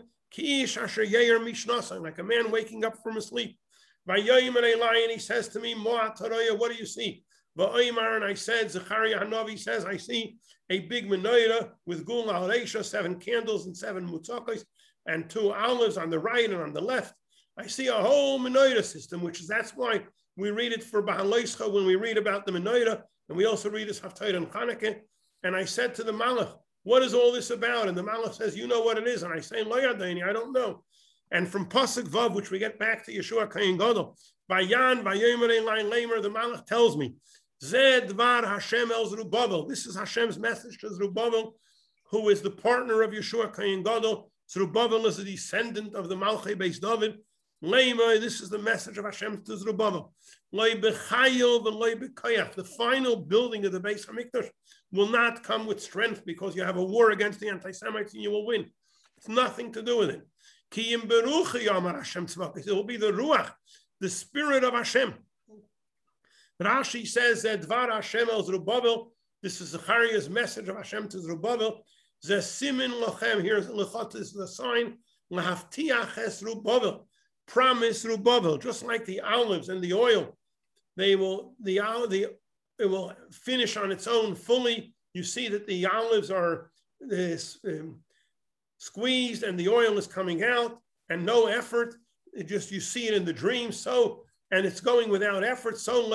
[2.01, 3.59] like a man waking up from a sleep.
[4.07, 7.25] And he says to me, what do you see?
[7.57, 10.39] And I said, Zechariah Hanavi says, I see
[10.71, 14.65] a big menorah with gul al seven candles and seven mutzakos,
[15.07, 17.15] and two olives on the right and on the left.
[17.57, 20.03] I see a whole menorah system, which is that's why
[20.37, 23.89] we read it for Bahaloischa when we read about the menorah, and we also read
[23.89, 24.99] this Haftarah and Chanukah.
[25.45, 27.89] And I said to the Malach, what is all this about?
[27.89, 29.23] And the Malach says, you know what it is.
[29.23, 30.85] And I say, Lo I don't know.
[31.33, 34.17] And from Pasuk Vav, which we get back to Yeshua Kayin Gadol,
[34.51, 37.15] Vayan, Vayomer line Lamer, the Malach tells me,
[37.63, 39.67] Zed Var Hashem El Zerubbabel.
[39.67, 41.55] This is Hashem's message to Zerubbabel,
[42.11, 44.31] who is the partner of Yeshua Kayin Gadol.
[44.51, 47.19] Zerubbabel is a descendant of the Malchai based David.
[47.63, 50.13] Lema, this is the message of Hashem to Zerubbabel.
[50.53, 50.93] The
[52.79, 54.51] final building of the Beis Hamikdash
[54.95, 58.31] will not come with strength because you have a war against the anti-Semites and you
[58.31, 58.71] will win.
[59.19, 60.23] It's nothing to do with it.
[60.77, 61.01] It
[62.67, 63.51] will be the Ruach,
[64.01, 65.15] the spirit of Hashem.
[66.63, 71.85] Rashi says that Dvar Hashem el Zerubbabel, this is Zechariah's message of Hashem to Zerubbabel.
[72.23, 74.99] The simin lochem, here's lechot is the sign,
[75.33, 77.07] lahaftiach es Zerubbabel,
[77.47, 80.37] promise Zerubbabel, just like the olives and the oil,
[80.97, 82.29] they will, the, the,
[82.79, 84.95] it will finish on its own fully.
[85.13, 88.01] You see that the olives are this, um,
[88.79, 91.95] squeezed and the oil is coming out and no effort.
[92.33, 93.71] It just you see it in the dream.
[93.71, 95.79] So and it's going without effort.
[95.79, 96.09] So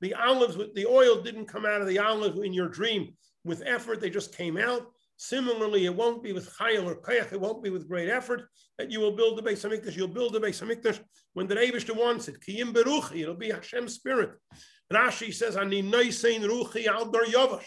[0.00, 3.62] the olives with the oil didn't come out of the olive in your dream with
[3.64, 4.00] effort.
[4.00, 4.86] They just came out.
[5.16, 7.32] Similarly, it won't be with chayil or kayach.
[7.32, 8.48] It won't be with great effort
[8.78, 9.96] that you will build the Beis Hamikdash.
[9.96, 11.00] You'll build the Beis Hamikdash
[11.32, 12.40] when the Eibushter wants it.
[12.40, 13.22] Kiyim beruchi.
[13.22, 14.30] It'll be Hashem's spirit.
[14.92, 17.66] Rashi says, "Ani noisein ruchi al dar yavash."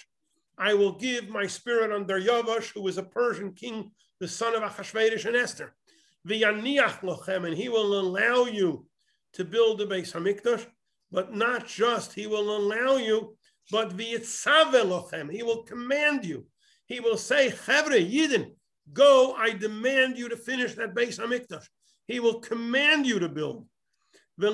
[0.58, 4.62] I will give my spirit on Daryavash, who was a Persian king, the son of
[4.62, 5.74] Achashverosh and Esther.
[6.28, 8.86] V'yaniach lochem, and he will allow you
[9.34, 10.68] to build the Beis Hamikdash,
[11.12, 13.36] but not just he will allow you,
[13.72, 16.46] but v'yitzave lochem, he will command you.
[16.86, 18.52] He will say, Chevre, Yidin,
[18.94, 21.66] go, I demand you to finish that Beis Hamikdash.
[22.08, 23.66] He will command you to build.
[24.42, 24.48] He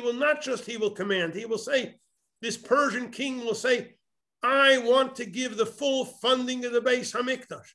[0.00, 1.94] will not just, he will command, he will say,
[2.42, 3.94] this Persian king will say,
[4.42, 7.72] I want to give the full funding of the Beis Hamikdash,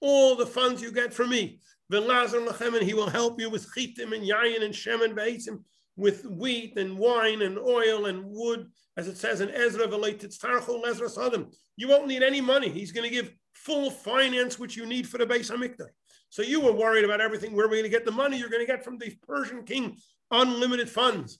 [0.00, 1.60] all the funds you get from me.
[1.90, 5.62] And he will help you with chitim and yayin and shem shemen ve'etzim,
[5.96, 9.86] with wheat and wine and oil and wood, as it says in Ezra,
[11.76, 12.68] you won't need any money.
[12.68, 15.92] He's going to give full finance, which you need for the Beis Hamikdash.
[16.32, 17.54] So you were worried about everything.
[17.54, 18.38] Where are we going to get the money?
[18.38, 19.98] You're going to get from the Persian king
[20.30, 21.38] unlimited funds.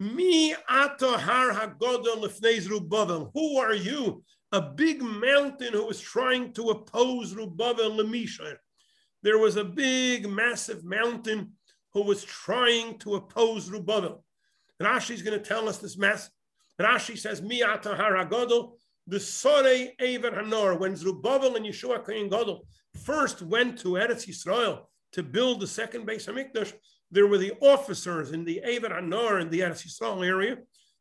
[0.00, 4.24] Mi ato har hagodol lefnei Who are you?
[4.52, 8.54] A big mountain who was trying to oppose Rubavel lemisha.
[9.22, 11.52] There was a big, massive mountain
[11.92, 14.22] who was trying to oppose Rubavel.
[14.80, 16.30] Is going to tell us this mess.
[16.80, 22.30] Rashi says, Mi ato har hagodol the Sore Ever Hanor, when Zerubbabel and Yeshua Kohen
[22.30, 26.72] Gadol first went to Eretz Yisrael to build the second Beis Hamikdash,
[27.10, 30.56] there were the officers in the Ever Anor in the Eretz Yisrael area.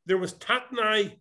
[0.05, 1.17] There was Tatnai,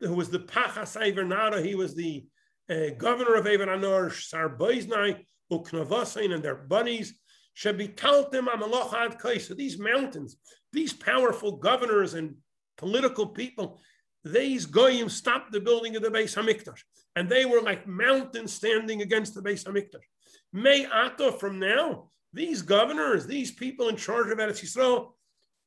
[0.00, 0.96] who was the Pachas
[1.28, 1.60] Nara.
[1.60, 2.26] He was the
[2.70, 7.14] uh, governor of Ever Anor, Sarboiznai, Uknavasain, and their buddies.
[7.56, 9.54] Shebitaltim Amalach Ad Kaisa.
[9.54, 10.36] These mountains,
[10.72, 12.36] these powerful governors and
[12.78, 13.80] political people,
[14.24, 16.82] these goyim stopped the building of the Beis Hamikdash,
[17.16, 20.04] and they were like mountains standing against the Beis Hamikdash.
[20.52, 25.12] May Ato from now, these governors, these people in charge of Eretz Yisrael,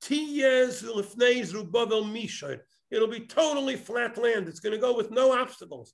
[0.04, 2.60] Tiyez Lifnei Zerubbabel Mishar.
[2.92, 4.48] It'll be totally flat land.
[4.48, 5.94] It's going to go with no obstacles,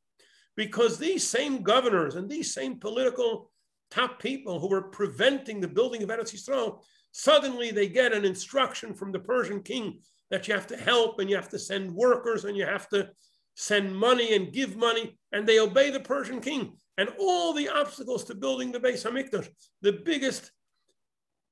[0.57, 3.51] because these same governors and these same political
[3.89, 6.82] top people who were preventing the building of Eretz Yisrael,
[7.12, 9.99] suddenly they get an instruction from the Persian king
[10.32, 13.09] that you have to help and you have to send workers and you have to
[13.55, 16.77] send money and give money, and they obey the Persian king.
[16.97, 19.49] And all the obstacles to building the Beis Hamikdash,
[19.82, 20.51] the biggest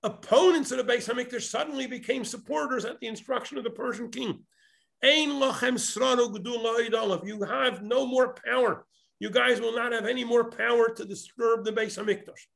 [0.04, 4.40] opponents of the Beis Hamikdash suddenly became supporters at the instruction of the Persian king.
[5.04, 5.42] You
[7.44, 8.86] have no more power.
[9.20, 12.48] You guys will not have any more power to disturb the Beis Hamikdash.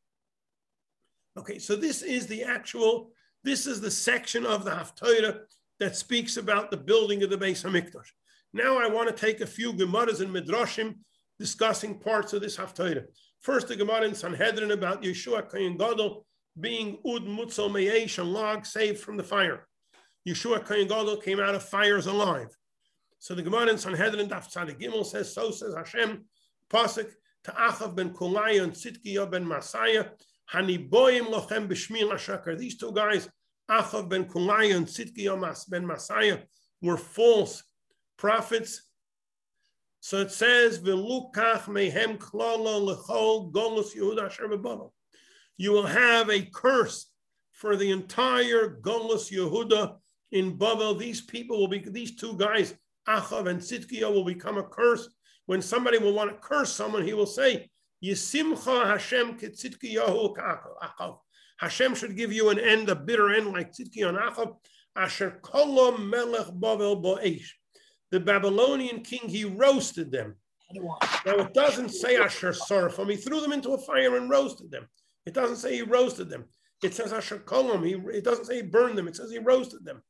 [1.38, 3.11] Okay, so this is the actual,
[3.43, 5.39] this is the section of the Haftarah
[5.82, 8.11] that speaks about the building of the Beis Hamikdash.
[8.53, 10.93] Now I want to take a few Gemaras and Midrashim
[11.39, 13.05] discussing parts of this Haftarah.
[13.39, 16.23] First, the Gemara in Sanhedrin about Yeshua Kayin Gadol
[16.59, 19.67] being Ud Mutzel Meyesh, a log saved from the fire.
[20.29, 22.55] Yeshua Kayin Gadol came out of fires alive.
[23.17, 26.25] So the Gemara in Sanhedrin Daf Tzadik Gimel says, so says Hashem,
[26.69, 27.09] Pasuk,
[27.43, 30.11] Ta'achav ben Kulaya and Tzidkiya ben Masaya,
[30.53, 32.55] Haniboyim lochem b'shmil hashakar.
[32.55, 33.27] These two guys
[33.72, 36.43] Achav ben Kulaya and Tzidkiya ben Masaya
[36.82, 37.63] were false
[38.17, 38.89] prophets.
[40.01, 44.49] So it says, "V'lukach mehem klala lechol golus Yehuda asher
[45.57, 47.11] You will have a curse
[47.51, 49.97] for the entire golus Yehuda
[50.32, 50.95] in Babel.
[50.95, 52.74] These people will be, these two guys,
[53.07, 55.07] Achav and Tzidkiya, will become a curse.
[55.45, 57.69] When somebody will want to curse someone, he will say,
[58.03, 61.19] Yisimcha Hashem ketzidkiyahu Achav.
[61.62, 64.55] Hashem should give you an end, a bitter end like Tzidki on Achav.
[64.95, 67.45] Asher kolom melech Bavel bo'esh.
[68.09, 70.36] The Babylonian king, he roasted them.
[70.74, 73.12] Now it doesn't say Asher Sarfam.
[73.12, 74.88] He threw them into a fire and roasted them.
[75.26, 76.45] It doesn't say he roasted them.
[76.84, 77.86] It says Asher kolom.
[77.86, 79.07] He, it doesn't say he burned them.
[79.07, 80.01] It says he roasted them.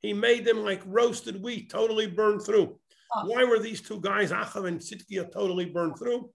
[0.00, 2.78] He made them like roasted wheat, totally burned through.
[3.14, 3.26] Oh.
[3.26, 6.30] Why were these two guys, Achav and Tzidkiah, totally burned through?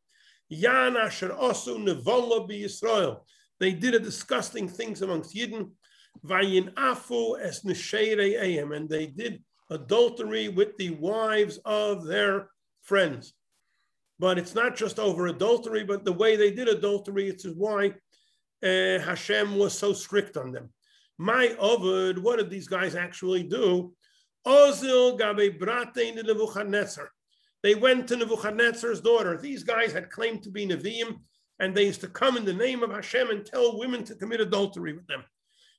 [0.54, 3.26] Yan asher osu nevola be Israel.
[3.60, 5.72] They did a disgusting things amongst Yidden.
[6.26, 12.50] Vayin afu es neshere ayim, and they did adultery with the wives of their
[12.82, 13.34] friends.
[14.20, 17.94] But it's not just over adultery, but the way they did adultery, it's why
[18.64, 20.70] uh, Hashem was so strict on them.
[21.18, 23.94] My Ovid, what did these guys actually do?
[24.46, 27.10] Ozil gabe brate Nebuchadnezzar.
[27.64, 29.38] They went to Nebuchadnezzar's daughter.
[29.38, 31.20] These guys had claimed to be Nevi'im,
[31.60, 34.42] and they used to come in the name of Hashem and tell women to commit
[34.42, 35.24] adultery with them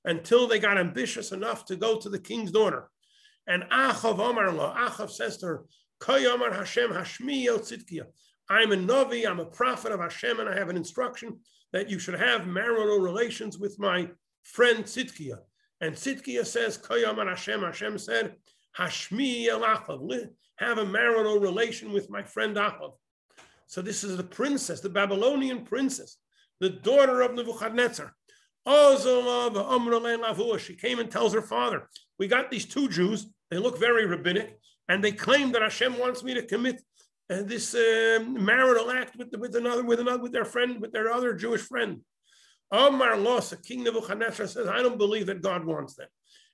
[0.06, 2.88] until they got ambitious enough to go to the king's daughter.
[3.46, 5.64] And Achav Omar Achav says to her,
[6.00, 8.06] Kayamar Hashem Hashmi El.
[8.50, 11.38] I'm a Navi, I'm a prophet of Hashem, and I have an instruction
[11.72, 14.08] that you should have marital relations with my
[14.42, 15.38] friend Tzidkiya.
[15.80, 18.36] And Tzidkiya says, Kayamar Hashem, Hashem said,
[18.78, 19.60] Hashmi El
[20.56, 22.92] have a marital relation with my friend Achav.
[23.66, 26.18] So this is the princess, the Babylonian princess,
[26.60, 28.14] the daughter of Nebuchadnezzar.
[30.58, 31.88] She came and tells her father,
[32.18, 36.22] we got these two Jews, they look very rabbinic, and they claim that Hashem wants
[36.22, 36.80] me to commit
[37.30, 41.10] uh, this uh, marital act with, with another, with another, with their friend, with their
[41.10, 42.00] other Jewish friend.
[42.70, 46.08] Omar Losa, King Nebuchadnezzar says, I don't believe that God wants that.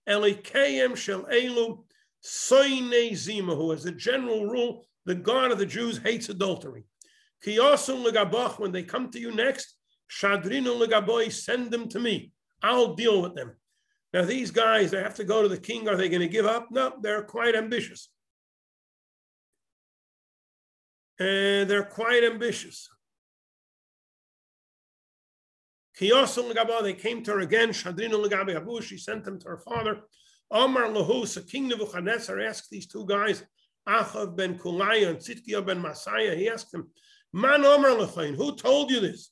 [0.08, 1.84] Elikayim shel elu
[2.24, 6.84] Soine Zima, who as a general rule, the God of the Jews hates adultery.
[7.44, 9.76] Kiyosun legabach, when they come to you next,
[10.10, 12.32] Shadrinu legaboy, send them to me.
[12.62, 13.56] I'll deal with them.
[14.12, 15.88] Now, these guys, they have to go to the king.
[15.88, 16.68] Are they going to give up?
[16.70, 18.08] No, they're quite ambitious.
[21.18, 22.88] And they're quite ambitious.
[25.98, 27.70] Kiyosun legabah, they came to her again.
[27.70, 30.00] Shadrinu legabe she sent them to her father.
[30.50, 33.44] Omar Lahus, King Nebuchadnezzar asked these two guys,
[33.88, 36.88] Achav ben Kulaya and Tzidkiya ben Masaya, he asked them,
[37.32, 39.30] Man Omar Lachain, who told you this?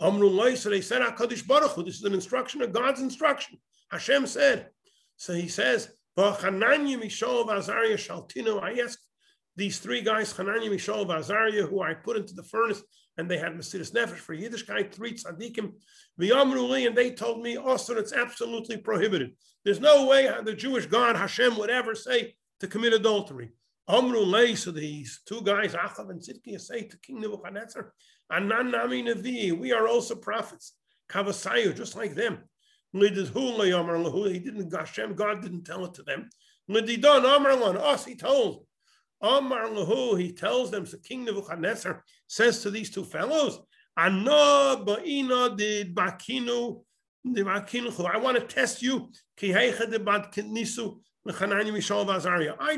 [0.00, 3.58] Amrullah, so they said, HaKadosh Baruch Hu, this is an instruction of God's instruction.
[3.90, 4.68] Hashem said.
[5.16, 5.88] So he says,
[6.18, 6.22] I
[8.84, 8.98] asked
[9.56, 12.82] these three guys, Hananya, Mishael, Azariah, who I put into the furnace,
[13.18, 15.72] and they had Mesiris Nefesh for Yiddishkeit, three tzaddikim,
[16.20, 19.32] V'yamruli, and they told me also it's absolutely prohibited.
[19.64, 23.50] There's no way the Jewish God Hashem would ever say to commit adultery.
[23.88, 27.92] Amru lay, so these two guys, Achav and Tzidkiah, say to King Nebuchadnezzar,
[28.30, 30.72] Anan Nami Navi, we are also prophets.
[31.08, 32.38] Kavasayu, just like them.
[32.92, 36.28] He didn't, Hashem, God didn't tell it to them.
[36.68, 38.66] Lididon Amar us, he told.
[39.20, 43.58] Amar Lahu, he tells them, so King Nebuchadnezzar says to these two fellows,
[43.96, 44.08] I
[48.18, 49.10] want to test you.
[49.38, 49.72] I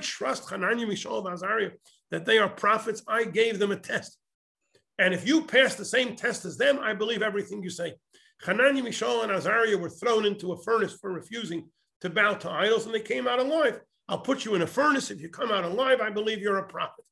[0.01, 1.71] trust Hanani, Mishael, Azariah
[2.11, 3.03] that they are prophets.
[3.07, 4.17] I gave them a test.
[4.99, 7.95] And if you pass the same test as them, I believe everything you say.
[8.43, 11.69] Hanani, Mishael, and Azariah were thrown into a furnace for refusing
[12.01, 13.81] to bow to idols, and they came out alive.
[14.09, 15.11] I'll put you in a furnace.
[15.11, 17.05] If you come out alive, I believe you're a prophet.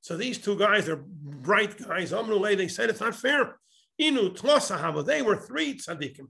[0.00, 2.12] So these two guys are bright guys.
[2.12, 3.58] Amrulay, they said it's not fair.
[4.00, 6.26] Inu Tlosahava, they were three tzaddikim.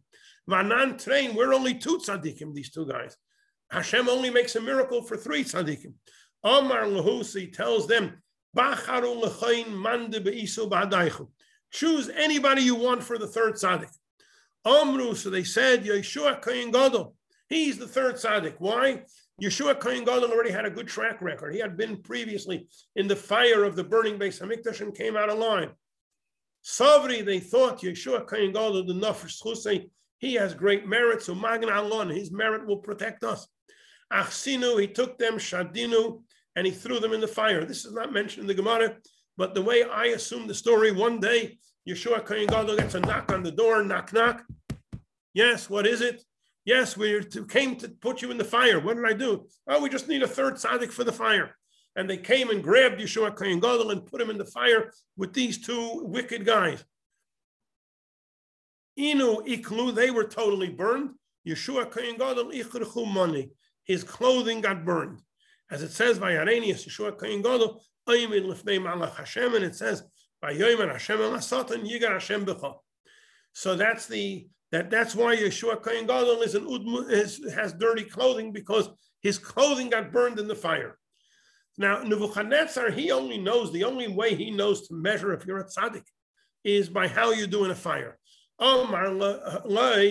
[0.50, 3.16] Vanan train, we're only two tzaddikim, these two guys.
[3.70, 5.94] Hashem only makes a miracle for three tzaddikim.
[6.44, 8.22] Amar Lahusi tells them,
[11.72, 13.88] Choose anybody you want for the third tzaddik.
[14.66, 17.14] Amru, so they said, Yeshua Kayin Gadol.
[17.48, 18.56] He's the third tzaddik.
[18.58, 19.04] Why?
[19.40, 21.54] Yeshua Kohen Gadol already had a good track record.
[21.54, 22.66] He had been previously
[22.96, 25.70] in the fire of the burning Beis Hamikdash and came out alive.
[26.64, 31.68] Savri, they thought Yeshua Kohen Gadol the Nafesh Chusay, he has great merit, so Magan
[31.68, 33.48] Alon, his merit will protect us.
[34.12, 36.22] Achsinu, he took them, Shadinu,
[36.54, 37.64] and he threw them in the fire.
[37.64, 38.96] This is not mentioned in the Gemara,
[39.36, 41.58] but the way I assume the story, one day
[41.88, 44.44] Yeshua Kohen Gadol gets a knock on the door, knock, knock.
[45.34, 46.22] Yes, what is it?
[46.64, 48.78] Yes, we came to put you in the fire.
[48.78, 49.46] What did I do?
[49.66, 51.56] Oh, we just need a third tzaddik for the fire.
[51.96, 55.34] And they came and grabbed Yeshua Kohen Gadol and put him in the fire with
[55.34, 56.84] these two wicked guys.
[58.98, 61.10] Inu iklu, they were totally burned.
[61.46, 63.50] Yeshua Kohen Gadol ichruchu money.
[63.84, 65.20] His clothing got burned.
[65.70, 70.04] As it says by Arenius, Yeshua Kohen Gadol, aymin lefnei malach Hashem, and it says,
[70.40, 72.74] by yoimen Hashem el yigar Hashem b'cha.
[73.52, 76.66] So that's the that that's why Yeshua Kohen Gadol is an
[77.10, 78.88] is, has dirty clothing because
[79.20, 80.98] his clothing got burned in the fire.
[81.78, 85.68] Now Nebuchadnezzar, he only knows the only way he knows to measure if you're a
[85.68, 86.04] tzaddik
[86.64, 88.18] is by how you do in a fire.
[88.58, 89.06] Omar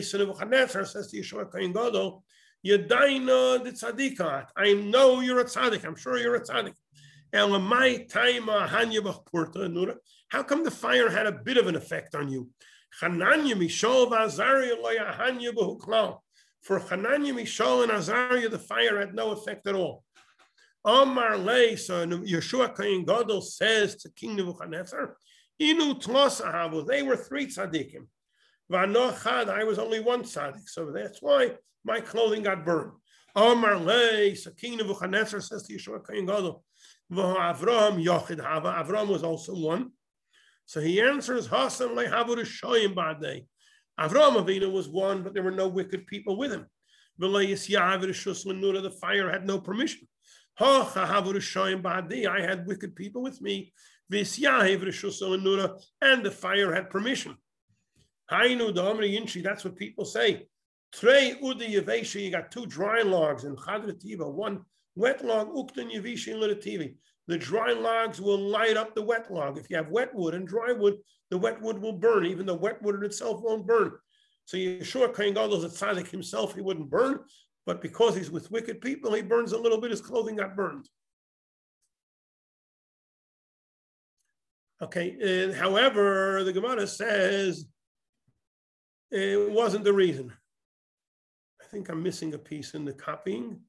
[0.02, 2.24] so Nebuchadnezzar says to Yeshua Kohen Gadol,
[2.66, 4.48] Yadaina the tzaddikat.
[4.56, 5.86] I know you're a tzaddik.
[5.86, 6.74] I'm sure you're a tzaddik.
[7.34, 7.48] How
[10.44, 12.50] come the fire had a bit of an effect on you?
[12.92, 13.56] For Chananya,
[17.34, 20.04] Mishal, and Azariah, the fire had no effect at all.
[20.84, 25.16] Omar Lei, so Yeshua Kain Gadol says to King Nebuchadnezzar,
[25.62, 28.08] Inu Tlosahavu, they were three tzaddikim.
[28.72, 32.94] Vanochad, I was only one tzaddik, so that's why my clothing got burned.
[33.36, 36.64] Omar Lei, so King Nebuchadnezzar says to Yeshua Kain Gadol,
[37.12, 39.92] Avram Yochid Hava, Avram was also one.
[40.72, 43.46] So he answers, Hasan lehavur shoyim ba'dei.
[44.00, 46.66] Avram Avinu was one, but there were no wicked people with him.
[47.20, 50.08] The fire had no permission.
[50.58, 53.74] I had wicked people with me.
[54.10, 54.26] And
[56.26, 57.36] the fire had permission.
[58.30, 60.48] That's what people say.
[61.02, 64.62] You got two dry logs in Chadrativa, one
[64.96, 65.50] wet log,
[67.32, 69.58] the dry logs will light up the wet log.
[69.58, 70.98] If you have wet wood and dry wood,
[71.30, 72.26] the wet wood will burn.
[72.26, 73.94] Even the wet wood in itself won't burn.
[74.44, 77.20] So Yeshua Kohen Gadol is a tzaddik himself, he wouldn't burn,
[77.66, 80.90] but because he's with wicked people, he burns a little bit, his clothing got burned.
[84.82, 87.66] Okay, uh, however, the Gemara says
[89.10, 90.34] it wasn't the reason.
[91.62, 93.62] I think I'm missing a piece in the copying,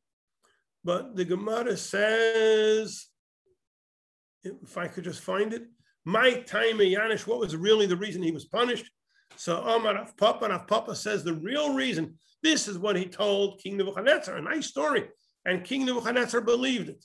[0.83, 3.12] but the Gemara says
[4.45, 5.65] if I could just find it.
[6.05, 8.91] My time of Yanish, what was really the reason he was punished?
[9.37, 13.61] So Omar of Papa, Rav Papa says the real reason, this is what he told
[13.61, 15.09] King Nebuchadnezzar, a nice story.
[15.45, 17.05] And King Nebuchadnezzar believed it.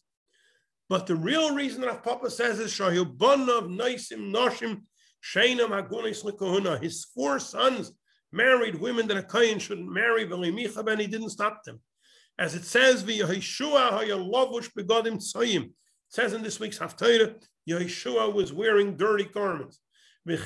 [0.90, 4.82] But the real reason Rav Papa says is Shahubanav Naisim Noshim
[5.24, 6.82] Shainam Hagunis Lekahuna.
[6.82, 7.92] His four sons
[8.32, 11.80] married women that a Kayan shouldn't marry, and he didn't stop them.
[12.40, 15.72] As it says, V'Yahishua Hayalavush Begodim Tzayim
[16.10, 17.36] says in this week's Haftarah,
[17.70, 19.80] Yeshua was wearing dirty garments.
[20.26, 20.40] Would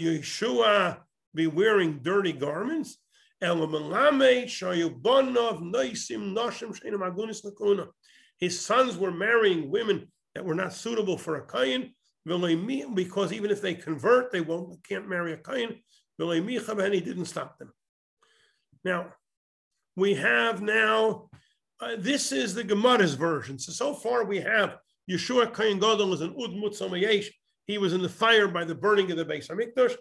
[0.00, 0.98] Yeshua
[1.34, 2.98] be wearing dirty garments?
[8.40, 11.94] His sons were marrying women that were not suitable for a kain,
[12.24, 15.80] because even if they convert, they won't can't marry a kain.
[16.20, 17.72] And he didn't stop them.
[18.84, 19.12] Now,
[19.98, 21.28] we have now,
[21.80, 23.58] uh, this is the Gemara's version.
[23.58, 24.76] So, so far we have
[25.10, 27.26] Yeshua Kain Gadol is an Udmut Mutzamayesh.
[27.66, 29.96] He was in the fire by the burning of the Beis Hamikdash,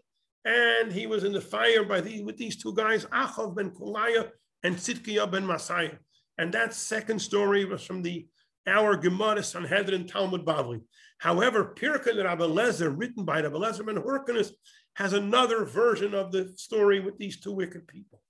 [0.46, 4.30] and he was in the fire by the, with these two guys, Achav ben Kulaya
[4.64, 5.98] and Tzidkiya ben Masaya.
[6.38, 8.28] And that second story was from the
[8.68, 10.82] our Gemara Sanhedrin Talmud Bavli.
[11.20, 14.52] However, Pirkei Rabbi Lezer, written by Rabbi Lezer ben Hyrcanus,
[14.96, 18.22] has another version of the story with these two wicked people.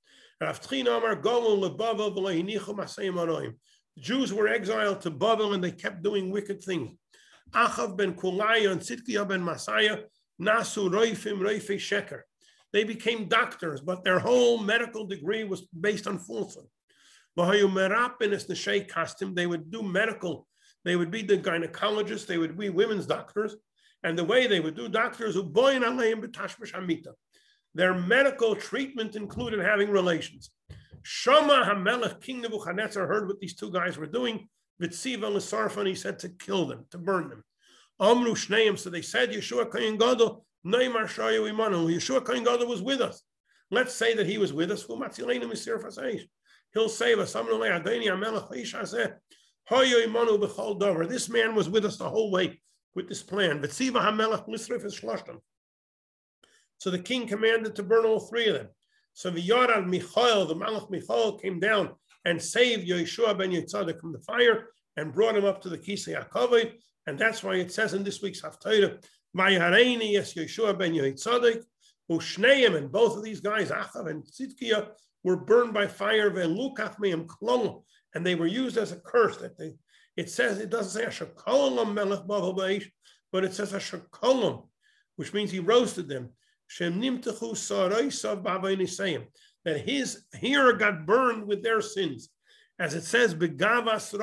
[3.99, 6.95] Jews were exiled to Babel and they kept doing wicked things.
[7.53, 10.03] Achav ben Kulaya and Tzidkiya ben Masaya,
[10.39, 12.21] Nasu Roifim Roife Sheker.
[12.73, 16.67] They became doctors, but their whole medical degree was based on falsehood.
[17.35, 17.63] They
[19.47, 20.47] would do medical,
[20.83, 23.55] they would be the gynecologists, they would be women's doctors,
[24.03, 25.35] and the way they would do doctors,
[27.77, 30.49] their medical treatment included having relations.
[31.03, 34.49] Shama Hamelech, King Nebuchadnezzar, heard what these two guys were doing.
[34.81, 37.43] Vitziva Sarfan, he said to kill them, to burn them.
[37.99, 41.93] Amru Shneim, so they said, Yeshua Kayin Gadol, Neymar Shayu Imanu.
[41.95, 43.21] Yeshua Kayin Gadol was with us.
[43.69, 44.85] Let's say that he was with us.
[46.73, 47.33] He'll save us.
[51.09, 52.59] This man was with us the whole way
[52.95, 53.61] with this plan.
[56.79, 58.67] So the king commanded to burn all three of them.
[59.13, 61.91] So the Yorav Michael, the Malach Michael, came down
[62.25, 66.15] and saved Yeshua ben Yitzhak from the fire and brought him up to the Kisei
[66.15, 66.73] Yaakov.
[67.07, 69.03] And that's why it says in this week's Haftarah,
[69.35, 71.63] Vayareini yes Yeshua ben Yitzhak,
[72.11, 74.89] Ushneim, and both of these guys, Achav and Tzidkiya,
[75.23, 79.37] were burned by fire, and they were used as a curse.
[79.37, 79.73] That they,
[80.15, 82.83] it says, it doesn't say Ashakolam Melech
[83.31, 84.67] but it says Ashakolam,
[85.17, 86.29] which means he roasted them
[89.65, 92.29] that his hair got burned with their sins.
[92.79, 94.13] As it says, because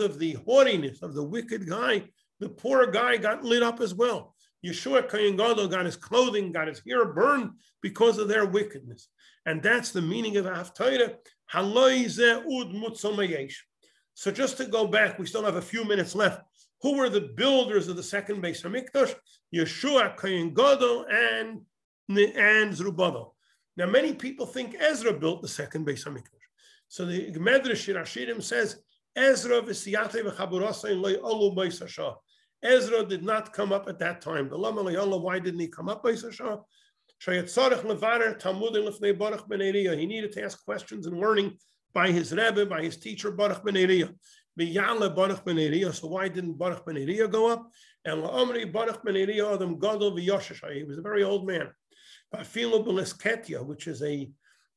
[0.00, 2.04] of the haughtiness of the wicked guy,
[2.40, 4.34] the poor guy got lit up as well.
[4.64, 7.50] Yeshua Kayin Gadol got his clothing, got his hair burned
[7.82, 9.08] because of their wickedness.
[9.46, 11.16] And that's the meaning of Haftarah.
[14.14, 16.42] So just to go back, we still have a few minutes left.
[16.82, 19.14] Who were the builders of the second Beis Hamikdash?
[19.56, 21.60] Yeshua, Kayin Gadol, and
[22.08, 23.34] and Zerubbabel.
[23.76, 26.46] Now, many people think Ezra built the second Beis Hamikdash.
[26.88, 28.76] So the Medrash Rashidim says
[29.16, 29.62] Ezra
[32.62, 34.48] Ezra did not come up at that time.
[34.48, 36.62] Why didn't he come up Beis Hashah?
[39.98, 41.56] He needed to ask questions and learning
[41.94, 47.48] by his Rebbe, by his teacher Baruch ben ben So why didn't Baruch ben go
[47.48, 47.70] up?
[48.06, 50.16] And La'omri Baruch ben Adam Gadol.
[50.16, 51.68] He was a very old man.
[52.32, 54.30] Bafilo b'Lesketia, which is a,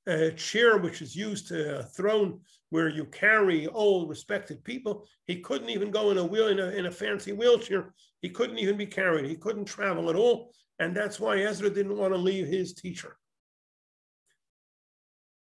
[0.08, 5.08] a, chair which is used to a throne where you carry old respected people.
[5.28, 7.94] He couldn't even go in a wheel in a, in a fancy wheelchair.
[8.22, 9.26] He couldn't even be carried.
[9.26, 10.52] He couldn't travel at all.
[10.80, 13.16] And that's why Ezra didn't want to leave his teacher.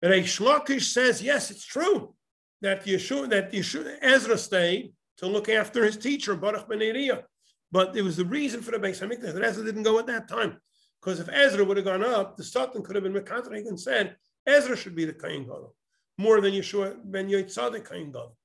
[0.01, 2.15] And a Shlokish says, yes, it's true
[2.61, 7.23] that Yeshua, that Yeshua, Ezra stayed to look after his teacher, Baruch ben Neriah.
[7.71, 10.27] But there was the reason for the Beis Hamikdash that Ezra didn't go at that
[10.27, 10.57] time.
[11.01, 14.15] Because if Ezra would have gone up, the Sultan could have been Mekatrik and said,
[14.45, 15.73] Ezra should be the Kain Gadol,
[16.17, 18.35] more than Yeshua ben Yitzhak Kain Gadol.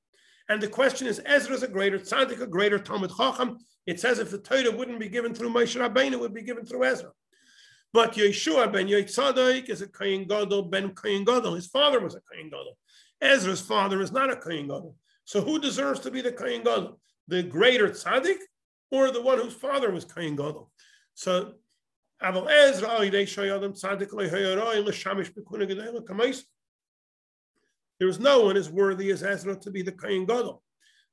[0.48, 3.58] And the question is, Ezra is a greater tzaddik, a greater Talmud Chacham.
[3.84, 6.64] It says if the Torah wouldn't be given through Moshe Rabbeinu, it would be given
[6.64, 7.10] through Ezra.
[7.92, 11.54] But Yeshua ben Yitzhak is a Kain Gadol, ben Kain Gadol.
[11.54, 12.76] His father was a Kain Gadol.
[13.20, 14.94] Ezra's father is not a Kohen Gadol.
[15.24, 17.00] So who deserves to be the Kohen Gadol?
[17.28, 18.38] The greater tzaddik
[18.90, 20.70] or the one whose father was Kohen Gadol?
[21.14, 21.54] So
[27.98, 30.62] there is no one as worthy as Ezra to be the Kohen Gadol.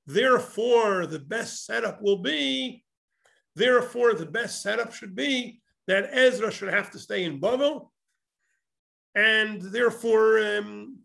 [0.06, 2.84] Therefore, the best setup will be,
[3.56, 7.90] therefore, the best setup should be that Ezra should have to stay in Bavel,
[9.16, 10.98] and therefore um,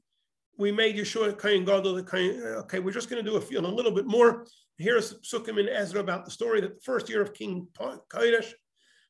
[0.57, 2.41] we made Yeshua Kain Gadol the Kain.
[2.41, 4.47] Okay, we're just going to do a, few, a little bit more.
[4.81, 8.53] Here's Sukkim in Ezra about the story that the first year of King Koresh,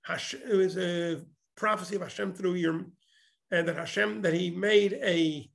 [0.09, 1.21] it was a
[1.59, 2.87] prophecy of Hashem through Yirm,
[3.51, 5.51] and that Hashem that he made a,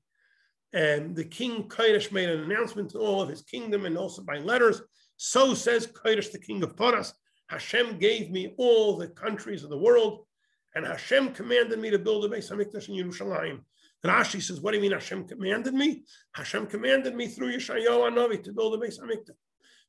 [0.71, 4.37] and the King Koresh made an announcement to all of his kingdom and also by
[4.37, 4.83] letters.
[5.17, 7.15] So says Koresh, the King of Paras.
[7.49, 10.27] Hashem gave me all the countries of the world,
[10.75, 13.61] and Hashem commanded me to build a Beis Hamikdash in Yerushalayim.
[14.05, 16.03] Rashi says, what do you mean Hashem commanded me?
[16.35, 19.31] Hashem commanded me through Yeshayahu Anavi to build a Beis Hamikdash.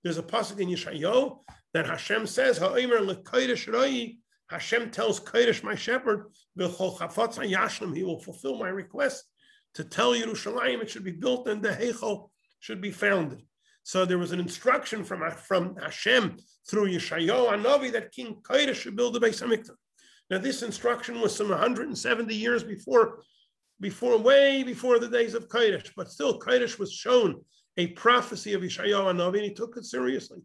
[0.05, 1.39] There's a pasuk in Yeshayahu
[1.73, 4.17] that Hashem says, Ha'omer lekoresh roi,
[4.51, 9.25] Hashem tells Koresh, my shepherd, he will fulfill my request.
[9.75, 12.31] to tell Yerushalayim it should be built and the Heichel
[12.61, 13.43] should be founded.
[13.83, 16.37] So there was an instruction from, from Hashem
[16.69, 19.71] through Yeshayahu Anavi that King Koresh should build the Beis Hamikdash.
[20.31, 23.23] Now this instruction was some 170 years before,
[23.81, 27.43] before way before the days of Koresh, but still Koresh was shown
[27.77, 30.39] a prophecy of Yeshayahu Anavi, and he took it seriously.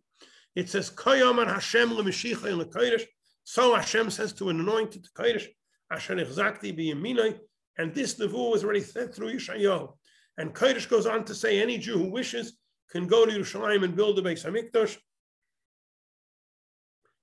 [0.55, 2.99] It says, Koyam Hashem le
[3.43, 5.47] So Hashem says to an anointed Koresh,
[5.91, 7.37] Asher Ichzakti b'yaminai,
[7.77, 9.93] and this nevuah was already said through Yeshayahu.
[10.37, 12.57] And Koresh goes on to say, any Jew who wishes
[12.91, 14.97] can go to Yerushalayim and build the Beis Hamikdash.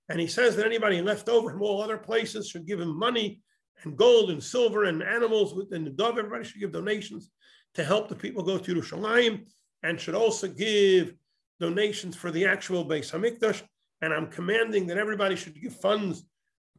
[0.08, 3.42] And he says that anybody left over from all other places should give him money
[3.82, 6.18] and gold and silver and animals within the dove.
[6.18, 7.30] Everybody should give donations
[7.74, 9.46] to help the people go to Yerushalayim
[9.82, 11.14] and should also give
[11.60, 13.62] donations for the actual Beis Hamikdash.
[14.02, 16.24] And I'm commanding that everybody should give funds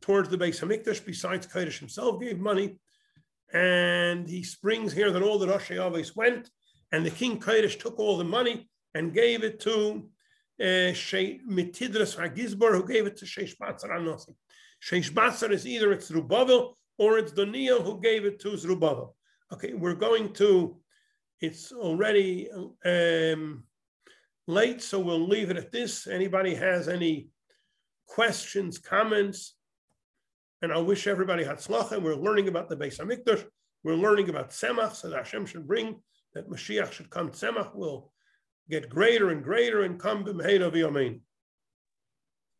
[0.01, 1.05] towards the Beis Hamikdash.
[1.05, 2.79] Besides, Koresh himself gave money.
[3.53, 6.49] And he springs here that all the Rosh Aves went,
[6.91, 10.09] and the king Koresh took all the money and gave it to
[10.59, 14.35] uh, Mitidras Hagizbar, who gave it to Sheish Batzar Anosim.
[14.83, 19.15] Sheish Batzar is either it's Zerubbabel or it's Daniel who gave it to Zerubbabel.
[19.53, 20.77] Okay, we're going to,
[21.41, 22.49] it's already
[22.85, 23.63] um,
[24.47, 26.07] late, so we'll leave it at this.
[26.07, 27.29] Anybody has any
[28.07, 29.55] questions, comments?
[30.61, 32.01] And I wish everybody Hatzlacha.
[32.01, 33.45] We're learning about the Beis Hamikdash.
[33.83, 36.01] We're learning about Tzemach, so that Hashem should bring,
[36.33, 37.29] that Mashiach should come.
[37.29, 38.11] Tzemach will
[38.69, 41.21] get greater and greater and come b'mheira v'yamein.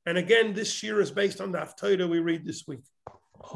[0.06, 2.80] And again, this year is based on the Haftarah we read this week.